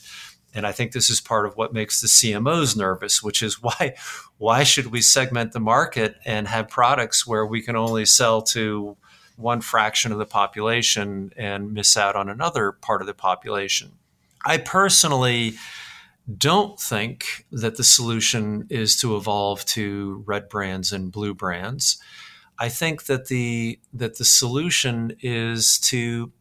and 0.52 0.66
I 0.66 0.72
think 0.72 0.92
this 0.92 1.10
is 1.10 1.20
part 1.20 1.46
of 1.46 1.56
what 1.56 1.74
makes 1.74 2.00
the 2.00 2.08
CMOs 2.08 2.76
nervous, 2.76 3.22
which 3.22 3.40
is 3.40 3.62
why 3.62 3.94
why 4.36 4.64
should 4.64 4.86
we 4.86 5.00
segment 5.00 5.52
the 5.52 5.60
market 5.60 6.16
and 6.24 6.48
have 6.48 6.68
products 6.68 7.24
where 7.24 7.46
we 7.46 7.62
can 7.62 7.76
only 7.76 8.04
sell 8.04 8.42
to 8.42 8.96
one 9.36 9.60
fraction 9.60 10.12
of 10.12 10.18
the 10.18 10.26
population 10.26 11.32
and 11.36 11.72
miss 11.72 11.96
out 11.96 12.16
on 12.16 12.28
another 12.28 12.72
part 12.72 13.00
of 13.00 13.06
the 13.06 13.14
population. 13.14 13.92
I 14.44 14.58
personally 14.58 15.54
don't 16.36 16.80
think 16.80 17.46
that 17.52 17.76
the 17.76 17.84
solution 17.84 18.66
is 18.70 18.96
to 18.96 19.16
evolve 19.16 19.64
to 19.66 20.24
red 20.26 20.48
brands 20.48 20.92
and 20.92 21.12
blue 21.12 21.34
brands. 21.34 21.98
I 22.58 22.68
think 22.68 23.04
that 23.04 23.26
the 23.26 23.78
that 23.92 24.18
the 24.18 24.24
solution 24.24 25.16
is 25.20 25.78
to 25.80 26.32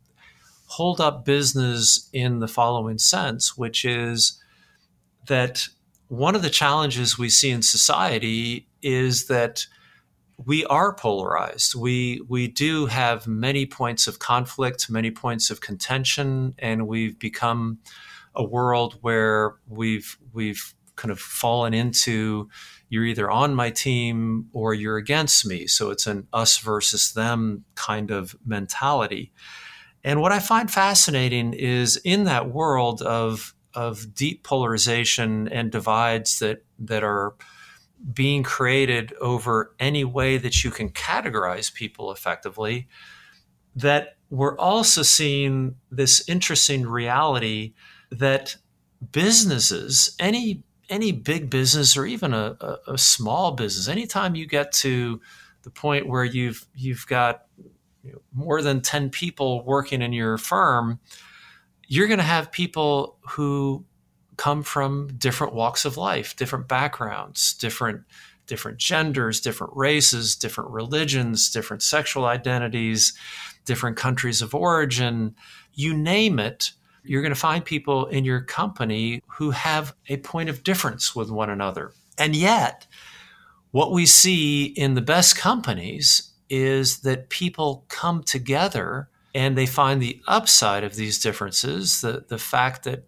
hold 0.68 1.00
up 1.00 1.26
business 1.26 2.10
in 2.14 2.40
the 2.40 2.48
following 2.48 2.98
sense, 2.98 3.58
which 3.58 3.86
is 3.86 4.42
that 5.28 5.68
one 6.08 6.36
of 6.36 6.42
the 6.42 6.50
challenges 6.50 7.18
we 7.18 7.30
see 7.30 7.52
in 7.52 7.62
society 7.62 8.68
is 8.82 9.28
that 9.28 9.66
we 10.38 10.66
are 10.66 10.94
polarized. 10.94 11.76
We 11.76 12.22
we 12.28 12.48
do 12.48 12.88
have 12.88 13.28
many 13.28 13.66
points 13.66 14.08
of 14.08 14.20
conflict, 14.20 14.90
many 14.90 15.12
points 15.12 15.50
of 15.50 15.62
contention, 15.62 16.56
and 16.60 16.88
we've 16.88 17.18
become 17.18 17.80
a 18.36 18.44
world 18.44 18.98
where 19.02 19.56
we've 19.68 20.18
we've 20.34 20.74
kind 20.96 21.12
of 21.12 21.20
fallen 21.20 21.74
into 21.74 22.50
you're 22.90 23.06
either 23.06 23.30
on 23.30 23.56
my 23.56 23.70
team 23.70 24.48
or 24.54 24.74
you're 24.74 24.98
against 24.98 25.46
me. 25.46 25.68
So 25.68 25.90
it's 25.90 26.08
an 26.08 26.28
us 26.32 26.58
versus 26.58 27.14
them 27.14 27.66
kind 27.76 28.12
of 28.12 28.36
mentality. 28.46 29.34
And 30.04 30.22
what 30.22 30.32
I 30.32 30.40
find 30.40 30.70
fascinating 30.70 31.54
is 31.54 31.98
in 31.98 32.26
that 32.26 32.52
world 32.52 33.02
of 33.02 33.54
of 33.74 34.14
deep 34.14 34.44
polarization 34.44 35.48
and 35.48 35.72
divides 35.72 36.40
that 36.40 36.64
that 36.80 37.04
are 37.04 37.36
being 38.14 38.44
created 38.44 39.14
over 39.20 39.74
any 39.80 40.04
way 40.04 40.38
that 40.38 40.64
you 40.64 40.72
can 40.72 40.90
categorize 40.90 41.74
people 41.74 42.12
effectively, 42.12 42.88
that 43.76 44.18
we're 44.30 44.58
also 44.58 45.02
seeing 45.02 45.76
this 45.92 46.28
interesting 46.28 46.86
reality 46.86 47.74
that 48.12 48.56
businesses, 49.12 50.16
any 50.20 50.64
any 50.88 51.12
big 51.12 51.50
business 51.50 51.98
or 51.98 52.06
even 52.06 52.32
a, 52.32 52.56
a, 52.62 52.94
a 52.94 52.98
small 52.98 53.52
business, 53.52 53.88
anytime 53.88 54.36
you 54.36 54.46
get 54.46 54.72
to 54.72 55.20
the 55.64 55.72
point 55.72 56.08
where 56.08 56.24
you've 56.24 56.68
you've 56.76 57.08
got 57.08 57.46
you 58.04 58.12
know, 58.12 58.22
more 58.34 58.62
than 58.62 58.82
10 58.82 59.10
people 59.10 59.66
working 59.66 60.02
in 60.04 60.14
your 60.14 60.38
firm, 60.38 61.00
you're 61.88 62.08
going 62.08 62.20
to 62.20 62.24
have 62.24 62.52
people 62.52 63.18
who 63.22 63.84
come 64.38 64.64
from 64.64 65.16
different 65.18 65.54
walks 65.54 65.86
of 65.86 65.98
life, 65.98 66.36
different 66.36 66.68
backgrounds, 66.68 67.54
different 67.54 68.02
different 68.48 68.78
genders, 68.78 69.42
different 69.42 69.74
races, 69.76 70.36
different 70.36 70.70
religions, 70.70 71.50
different 71.50 71.82
sexual 71.82 72.26
identities, 72.26 73.14
different 73.66 73.98
countries 73.98 74.42
of 74.42 74.54
origin, 74.54 75.36
you 75.74 75.96
name 75.96 76.40
it, 76.40 76.72
you're 77.04 77.22
going 77.22 77.34
to 77.34 77.40
find 77.40 77.64
people 77.64 78.06
in 78.08 78.26
your 78.26 78.42
company 78.42 79.22
who 79.28 79.52
have 79.52 79.96
a 80.10 80.18
point 80.18 80.50
of 80.50 80.64
difference 80.64 81.16
with 81.16 81.30
one 81.30 81.50
another. 81.50 81.92
And 82.18 82.36
yet, 82.36 82.88
what 83.72 83.92
we 83.92 84.06
see 84.06 84.66
in 84.66 84.94
the 84.94 85.02
best 85.02 85.38
companies 85.38 86.32
is 86.50 87.00
that 87.00 87.30
people 87.30 87.86
come 87.90 88.24
together 88.24 89.10
and 89.34 89.58
they 89.58 89.66
find 89.66 90.02
the 90.02 90.22
upside 90.28 90.84
of 90.84 90.96
these 90.96 91.20
differences, 91.20 92.02
the, 92.02 92.24
the 92.28 92.38
fact 92.38 92.84
that 92.84 93.04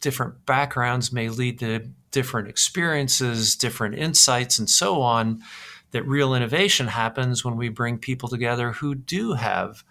different 0.00 0.46
backgrounds 0.46 1.12
may 1.12 1.28
lead 1.28 1.58
to 1.60 1.90
different 2.10 2.48
experiences, 2.48 3.56
different 3.56 3.94
insights, 3.94 4.58
and 4.58 4.68
so 4.68 5.02
on. 5.02 5.42
That 5.92 6.06
real 6.06 6.34
innovation 6.34 6.88
happens 6.88 7.44
when 7.44 7.56
we 7.56 7.70
bring 7.70 7.96
people 7.96 8.28
together 8.28 8.72
who 8.72 8.94
do 8.94 9.32
have 9.32 9.84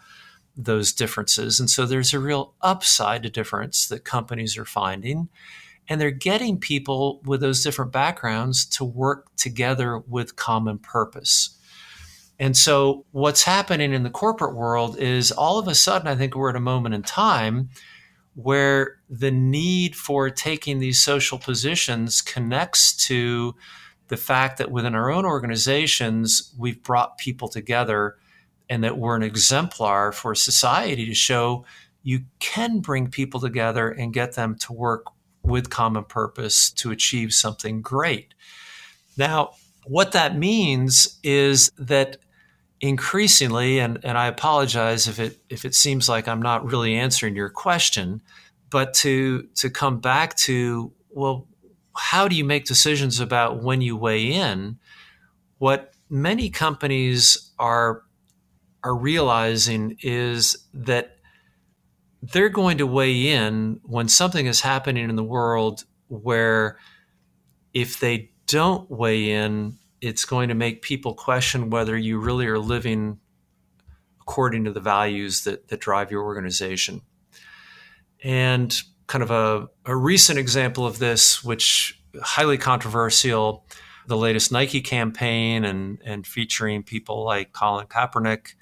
those 0.56 0.94
differences. 0.94 1.60
And 1.60 1.70
so 1.70 1.86
there's 1.86 2.14
a 2.14 2.20
real 2.20 2.54
upside 2.62 3.24
to 3.24 3.30
difference 3.30 3.88
that 3.88 4.04
companies 4.04 4.58
are 4.58 4.66
finding. 4.66 5.30
And 5.88 6.02
they're 6.02 6.12
getting 6.12 6.60
people 6.60 7.22
with 7.24 7.42
those 7.42 7.64
different 7.64 7.92
backgrounds 7.92 8.66
to 8.66 8.84
work 8.84 9.36
together 9.38 10.00
with 10.00 10.36
common 10.36 10.80
purpose. 10.80 11.58
And 12.40 12.56
so 12.56 13.06
what's 13.12 13.44
happening 13.44 13.94
in 13.94 14.04
the 14.04 14.10
corporate 14.10 14.56
world 14.56 15.00
is 15.00 15.32
all 15.32 15.58
of 15.58 15.68
a 15.68 15.76
sudden, 15.76 16.08
I 16.08 16.16
think 16.16 16.36
we're 16.36 16.50
at 16.50 16.56
a 16.56 16.60
moment 16.60 16.94
in 16.94 17.04
time 17.04 17.70
where 18.38 19.00
the 19.10 19.32
need 19.32 19.96
for 19.96 20.30
taking 20.30 20.78
these 20.78 21.00
social 21.00 21.40
positions 21.40 22.22
connects 22.22 22.96
to 23.08 23.56
the 24.10 24.18
fact 24.18 24.60
that 24.60 24.70
within 24.70 24.94
our 24.94 25.10
own 25.10 25.26
organizations, 25.26 26.54
we've 26.56 26.84
brought 26.84 27.18
people 27.18 27.48
together 27.48 28.16
and 28.70 28.84
that 28.84 28.96
we're 28.96 29.16
an 29.16 29.24
exemplar 29.24 30.12
for 30.12 30.36
society 30.36 31.04
to 31.08 31.16
show 31.16 31.66
you 32.04 32.26
can 32.40 32.80
bring 32.80 33.10
people 33.10 33.40
together 33.40 33.90
and 33.90 34.14
get 34.14 34.36
them 34.36 34.56
to 34.60 34.72
work 34.72 35.06
with 35.42 35.72
common 35.72 36.04
purpose 36.04 36.70
to 36.70 36.92
achieve 36.92 37.34
something 37.34 37.82
great. 37.82 38.36
Now, 39.18 39.54
what 39.86 40.12
that 40.12 40.38
means 40.38 41.20
is 41.24 41.72
that 41.80 42.18
increasingly, 42.82 43.80
and, 43.80 44.00
and 44.04 44.18
I 44.18 44.28
apologize 44.28 45.08
if 45.08 45.20
it 45.20 45.40
if 45.50 45.66
it 45.66 45.76
seems 45.76 46.08
like 46.08 46.28
I'm 46.28 46.42
not 46.42 46.66
really 46.66 46.96
answering 46.96 47.36
your 47.36 47.50
question, 47.50 48.22
but 48.70 48.94
to 48.96 49.44
to 49.56 49.70
come 49.70 50.00
back 50.00 50.36
to 50.38 50.92
well, 51.10 51.48
how 51.96 52.28
do 52.28 52.36
you 52.36 52.46
make 52.46 52.66
decisions 52.66 53.20
about 53.20 53.64
when 53.64 53.82
you 53.82 53.96
weigh 53.96 54.32
in? 54.32 54.78
What 55.58 55.94
many 56.10 56.50
companies 56.50 57.52
are 57.58 58.04
are 58.84 58.96
realizing 58.96 59.98
is 60.02 60.56
that 60.74 61.18
they're 62.22 62.50
going 62.50 62.78
to 62.78 62.88
weigh 62.88 63.30
in 63.30 63.80
when 63.84 64.08
something 64.08 64.46
is 64.46 64.62
happening 64.62 65.10
in 65.10 65.16
the 65.16 65.24
world 65.24 65.84
where 66.08 66.78
if 67.74 68.00
they 68.00 68.32
don't 68.48 68.90
weigh 68.90 69.32
in 69.32 69.78
it's 70.08 70.26
going 70.26 70.50
to 70.50 70.56
make 70.56 70.82
people 70.82 71.14
question 71.14 71.70
whether 71.70 71.98
you 71.98 72.20
really 72.20 72.48
are 72.48 72.60
living 72.60 73.20
according 74.22 74.66
to 74.66 74.72
the 74.72 74.80
values 74.82 75.44
that, 75.46 75.70
that 75.70 75.80
drive 75.80 76.12
your 76.12 76.24
organization. 76.24 77.02
And 78.24 78.76
kind 79.08 79.24
of 79.24 79.32
a, 79.32 79.70
a 79.86 79.96
recent 79.96 80.38
example 80.38 80.86
of 80.86 81.00
this, 81.00 81.44
which 81.44 82.02
highly 82.22 82.58
controversial. 82.58 83.66
The 84.08 84.18
latest 84.18 84.52
Nike 84.52 84.82
campaign 84.82 85.66
and, 85.66 86.00
and 86.06 86.26
featuring 86.26 86.84
people 86.84 87.24
like 87.24 87.52
Colin 87.54 87.88
Kaepernick 87.88 88.54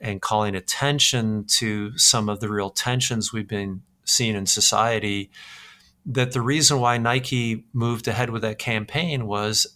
and 0.00 0.20
calling 0.20 0.54
attention 0.54 1.44
to 1.46 1.96
some 1.98 2.28
of 2.28 2.40
the 2.40 2.48
real 2.48 2.70
tensions 2.70 3.32
we've 3.32 3.48
been 3.48 3.82
seeing 4.04 4.34
in 4.34 4.46
society. 4.46 5.30
That 6.06 6.32
the 6.32 6.40
reason 6.40 6.80
why 6.80 6.96
Nike 6.98 7.66
moved 7.72 8.08
ahead 8.08 8.30
with 8.30 8.42
that 8.42 8.58
campaign 8.58 9.26
was 9.26 9.66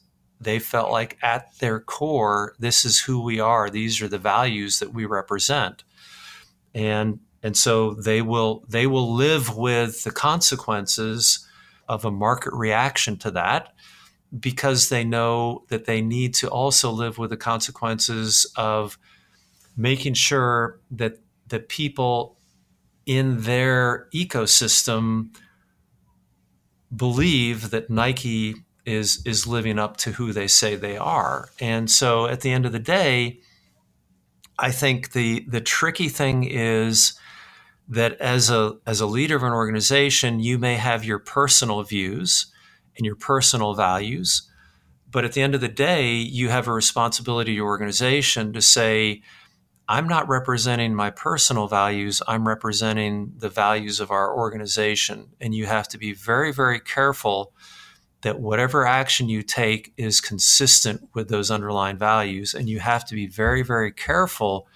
they 0.44 0.59
felt 0.59 0.90
like 0.90 1.18
at 1.22 1.59
their 1.59 1.80
core, 1.80 2.54
this 2.59 2.85
is 2.85 3.00
who 3.00 3.22
we 3.22 3.40
are. 3.40 3.70
These 3.70 4.00
are 4.02 4.09
the 4.09 4.18
values 4.18 4.78
that 4.78 4.92
we 4.92 5.04
represent. 5.04 5.85
And 6.74 7.20
and 7.42 7.57
so 7.57 7.94
they 7.94 8.22
will 8.22 8.64
they 8.68 8.87
will 8.87 9.14
live 9.14 9.57
with 9.57 10.04
the 10.04 10.11
consequences 10.11 11.46
of 11.88 12.04
a 12.04 12.11
market 12.11 12.52
reaction 12.54 13.16
to 13.18 13.30
that 13.33 13.74
because 14.38 14.88
they 14.88 15.04
know 15.04 15.64
that 15.68 15.85
they 15.85 16.00
need 16.00 16.35
to 16.35 16.48
also 16.48 16.90
live 16.90 17.18
with 17.18 17.30
the 17.30 17.37
consequences 17.37 18.50
of 18.57 18.98
making 19.76 20.14
sure 20.14 20.80
that 20.90 21.18
the 21.46 21.61
people 21.61 22.38
in 23.07 23.42
their 23.42 24.09
ecosystem 24.14 25.28
believe 26.94 27.70
that 27.70 27.90
Nike 27.90 28.54
is 28.84 29.22
is 29.24 29.46
living 29.46 29.78
up 29.78 29.96
to 29.96 30.12
who 30.12 30.32
they 30.32 30.46
say 30.46 30.76
they 30.76 30.96
are. 30.96 31.48
And 31.60 31.90
so 31.90 32.26
at 32.26 32.42
the 32.42 32.52
end 32.52 32.66
of 32.66 32.72
the 32.72 32.78
day, 32.78 33.40
I 34.58 34.70
think 34.70 35.12
the 35.12 35.44
the 35.48 35.60
tricky 35.60 36.08
thing 36.08 36.44
is 36.44 37.18
that 37.88 38.20
as 38.20 38.50
a 38.50 38.76
as 38.86 39.00
a 39.00 39.06
leader 39.06 39.36
of 39.36 39.42
an 39.42 39.52
organization, 39.52 40.40
you 40.40 40.58
may 40.58 40.76
have 40.76 41.04
your 41.04 41.18
personal 41.18 41.82
views 41.82 42.46
and 42.96 43.04
your 43.04 43.16
personal 43.16 43.74
values, 43.74 44.48
but 45.10 45.24
at 45.24 45.32
the 45.32 45.42
end 45.42 45.54
of 45.54 45.60
the 45.60 45.68
day, 45.68 46.12
you 46.12 46.48
have 46.48 46.68
a 46.68 46.72
responsibility 46.72 47.52
to 47.52 47.56
your 47.56 47.66
organization 47.66 48.52
to 48.52 48.62
say, 48.62 49.22
I'm 49.88 50.08
not 50.08 50.28
representing 50.28 50.94
my 50.94 51.10
personal 51.10 51.68
values, 51.68 52.22
I'm 52.26 52.48
representing 52.48 53.34
the 53.36 53.48
values 53.48 54.00
of 54.00 54.10
our 54.10 54.34
organization. 54.34 55.30
And 55.40 55.54
you 55.54 55.66
have 55.66 55.88
to 55.88 55.98
be 55.98 56.12
very, 56.12 56.52
very 56.52 56.80
careful 56.80 57.52
that 58.24 58.40
whatever 58.40 58.87
action 58.87 59.28
you 59.28 59.42
take 59.42 59.92
is 59.98 60.18
consistent 60.18 61.06
with 61.12 61.28
those 61.28 61.50
underlying 61.50 61.98
values. 61.98 62.54
And 62.54 62.70
you 62.70 62.80
have 62.80 63.04
to 63.06 63.14
be 63.14 63.26
very, 63.26 63.62
very 63.62 63.92
careful 63.92 64.66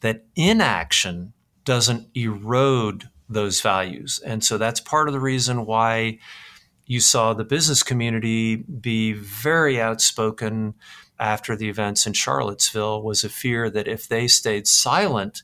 that 0.00 0.24
inaction 0.34 1.32
doesn't 1.64 2.08
erode 2.16 3.08
those 3.28 3.60
values. 3.60 4.20
And 4.26 4.42
so 4.42 4.58
that's 4.58 4.80
part 4.80 5.06
of 5.06 5.14
the 5.14 5.20
reason 5.20 5.66
why 5.66 6.18
you 6.84 6.98
saw 6.98 7.32
the 7.32 7.44
business 7.44 7.84
community 7.84 8.56
be 8.56 9.12
very 9.12 9.80
outspoken 9.80 10.74
after 11.20 11.54
the 11.54 11.68
events 11.68 12.08
in 12.08 12.12
Charlottesville 12.12 13.02
was 13.02 13.22
a 13.22 13.28
fear 13.28 13.70
that 13.70 13.86
if 13.86 14.08
they 14.08 14.26
stayed 14.26 14.66
silent, 14.66 15.42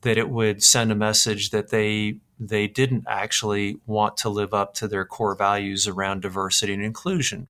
that 0.00 0.18
it 0.18 0.30
would 0.30 0.64
send 0.64 0.90
a 0.90 0.96
message 0.96 1.50
that 1.50 1.70
they 1.70 2.18
they 2.38 2.66
didn't 2.66 3.04
actually 3.08 3.78
want 3.86 4.16
to 4.18 4.28
live 4.28 4.54
up 4.54 4.74
to 4.74 4.88
their 4.88 5.04
core 5.04 5.34
values 5.34 5.86
around 5.86 6.22
diversity 6.22 6.72
and 6.72 6.82
inclusion. 6.82 7.48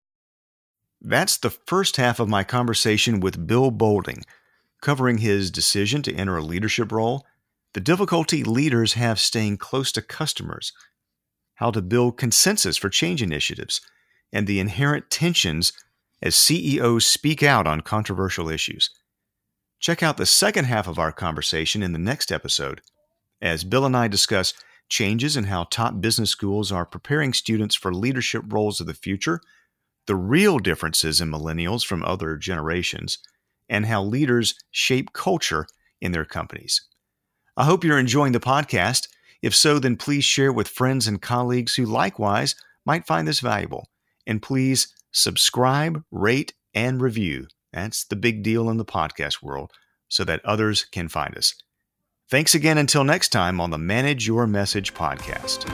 That's 1.00 1.36
the 1.36 1.50
first 1.50 1.96
half 1.96 2.18
of 2.18 2.28
my 2.28 2.42
conversation 2.42 3.20
with 3.20 3.46
Bill 3.46 3.70
Boulding, 3.70 4.24
covering 4.80 5.18
his 5.18 5.50
decision 5.50 6.02
to 6.02 6.14
enter 6.14 6.36
a 6.36 6.42
leadership 6.42 6.90
role, 6.90 7.26
the 7.74 7.80
difficulty 7.80 8.42
leaders 8.42 8.94
have 8.94 9.20
staying 9.20 9.58
close 9.58 9.92
to 9.92 10.02
customers, 10.02 10.72
how 11.56 11.70
to 11.70 11.82
build 11.82 12.16
consensus 12.16 12.76
for 12.76 12.88
change 12.88 13.22
initiatives, 13.22 13.80
and 14.32 14.46
the 14.46 14.60
inherent 14.60 15.10
tensions 15.10 15.72
as 16.22 16.34
CEOs 16.34 17.06
speak 17.06 17.42
out 17.42 17.66
on 17.66 17.80
controversial 17.80 18.48
issues. 18.48 18.90
Check 19.78 20.02
out 20.02 20.16
the 20.16 20.26
second 20.26 20.64
half 20.64 20.88
of 20.88 20.98
our 20.98 21.12
conversation 21.12 21.82
in 21.82 21.92
the 21.92 21.98
next 21.98 22.32
episode, 22.32 22.80
as 23.40 23.62
Bill 23.62 23.86
and 23.86 23.96
I 23.96 24.08
discuss 24.08 24.54
changes 24.88 25.36
in 25.36 25.44
how 25.44 25.64
top 25.64 26.00
business 26.00 26.30
schools 26.30 26.72
are 26.72 26.86
preparing 26.86 27.32
students 27.32 27.74
for 27.74 27.92
leadership 27.92 28.42
roles 28.48 28.80
of 28.80 28.86
the 28.86 28.94
future, 28.94 29.40
the 30.06 30.16
real 30.16 30.58
differences 30.58 31.20
in 31.20 31.30
millennials 31.30 31.84
from 31.84 32.02
other 32.02 32.36
generations, 32.36 33.18
and 33.68 33.86
how 33.86 34.02
leaders 34.02 34.54
shape 34.70 35.12
culture 35.12 35.66
in 36.00 36.12
their 36.12 36.24
companies. 36.24 36.86
I 37.56 37.64
hope 37.64 37.84
you're 37.84 37.98
enjoying 37.98 38.32
the 38.32 38.40
podcast. 38.40 39.08
If 39.42 39.54
so, 39.54 39.78
then 39.78 39.96
please 39.96 40.24
share 40.24 40.52
with 40.52 40.68
friends 40.68 41.06
and 41.06 41.20
colleagues 41.20 41.74
who 41.74 41.84
likewise 41.84 42.54
might 42.86 43.06
find 43.06 43.28
this 43.28 43.40
valuable. 43.40 43.88
And 44.26 44.40
please 44.40 44.94
subscribe, 45.12 46.02
rate, 46.10 46.54
and 46.74 47.00
review. 47.00 47.48
That's 47.72 48.04
the 48.04 48.16
big 48.16 48.42
deal 48.42 48.70
in 48.70 48.76
the 48.76 48.84
podcast 48.84 49.42
world 49.42 49.72
so 50.08 50.24
that 50.24 50.44
others 50.44 50.84
can 50.84 51.08
find 51.08 51.36
us. 51.36 51.54
Thanks 52.30 52.54
again 52.54 52.76
until 52.76 53.04
next 53.04 53.30
time 53.30 53.58
on 53.58 53.70
the 53.70 53.78
Manage 53.78 54.26
Your 54.26 54.46
Message 54.46 54.92
podcast. 54.92 55.64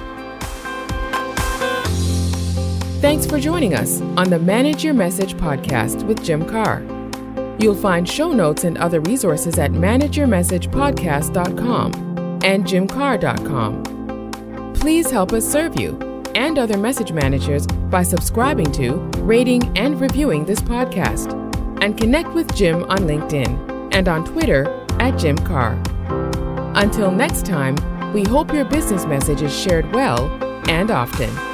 Thanks 3.01 3.27
for 3.27 3.41
joining 3.41 3.75
us 3.75 4.01
on 4.01 4.31
the 4.31 4.39
Manage 4.39 4.85
Your 4.85 4.95
Message 4.95 5.35
podcast 5.35 6.05
with 6.05 6.23
Jim 6.23 6.45
Karrh. 6.45 6.89
You'll 7.61 7.75
find 7.75 8.09
show 8.09 8.31
notes 8.31 8.63
and 8.63 8.79
other 8.79 9.01
resources 9.01 9.59
at 9.59 9.73
manageyourmessagepodcast.com 9.73 11.93
and 12.45 12.65
jimkarrh.com. 12.65 14.75
Please 14.75 15.11
help 15.11 15.33
us 15.33 15.51
serve 15.51 15.81
you 15.81 15.99
and 16.37 16.57
other 16.57 16.79
message 16.79 17.11
managers 17.11 17.67
by 17.67 18.05
subscribing 18.05 18.71
to, 18.73 18.93
rating, 19.23 19.77
and 19.77 20.01
reviewing 20.01 20.45
this 20.45 20.61
podcast. 20.61 21.33
And 21.83 21.99
connect 21.99 22.29
with 22.31 22.55
Jim 22.55 22.85
on 22.85 22.99
LinkedIn 22.99 23.93
and 23.93 24.07
on 24.07 24.25
Twitter 24.25 24.69
at 25.01 25.19
Jim 25.19 25.37
Karrh. 25.39 25.94
Until 26.77 27.13
next 27.13 27.47
time, 27.47 27.77
we 28.13 28.25
hope 28.25 28.53
your 28.53 28.65
business 28.65 29.07
message 29.07 29.43
is 29.43 29.57
shared 29.57 29.93
well 29.93 30.29
and 30.69 30.91
often. 30.91 31.54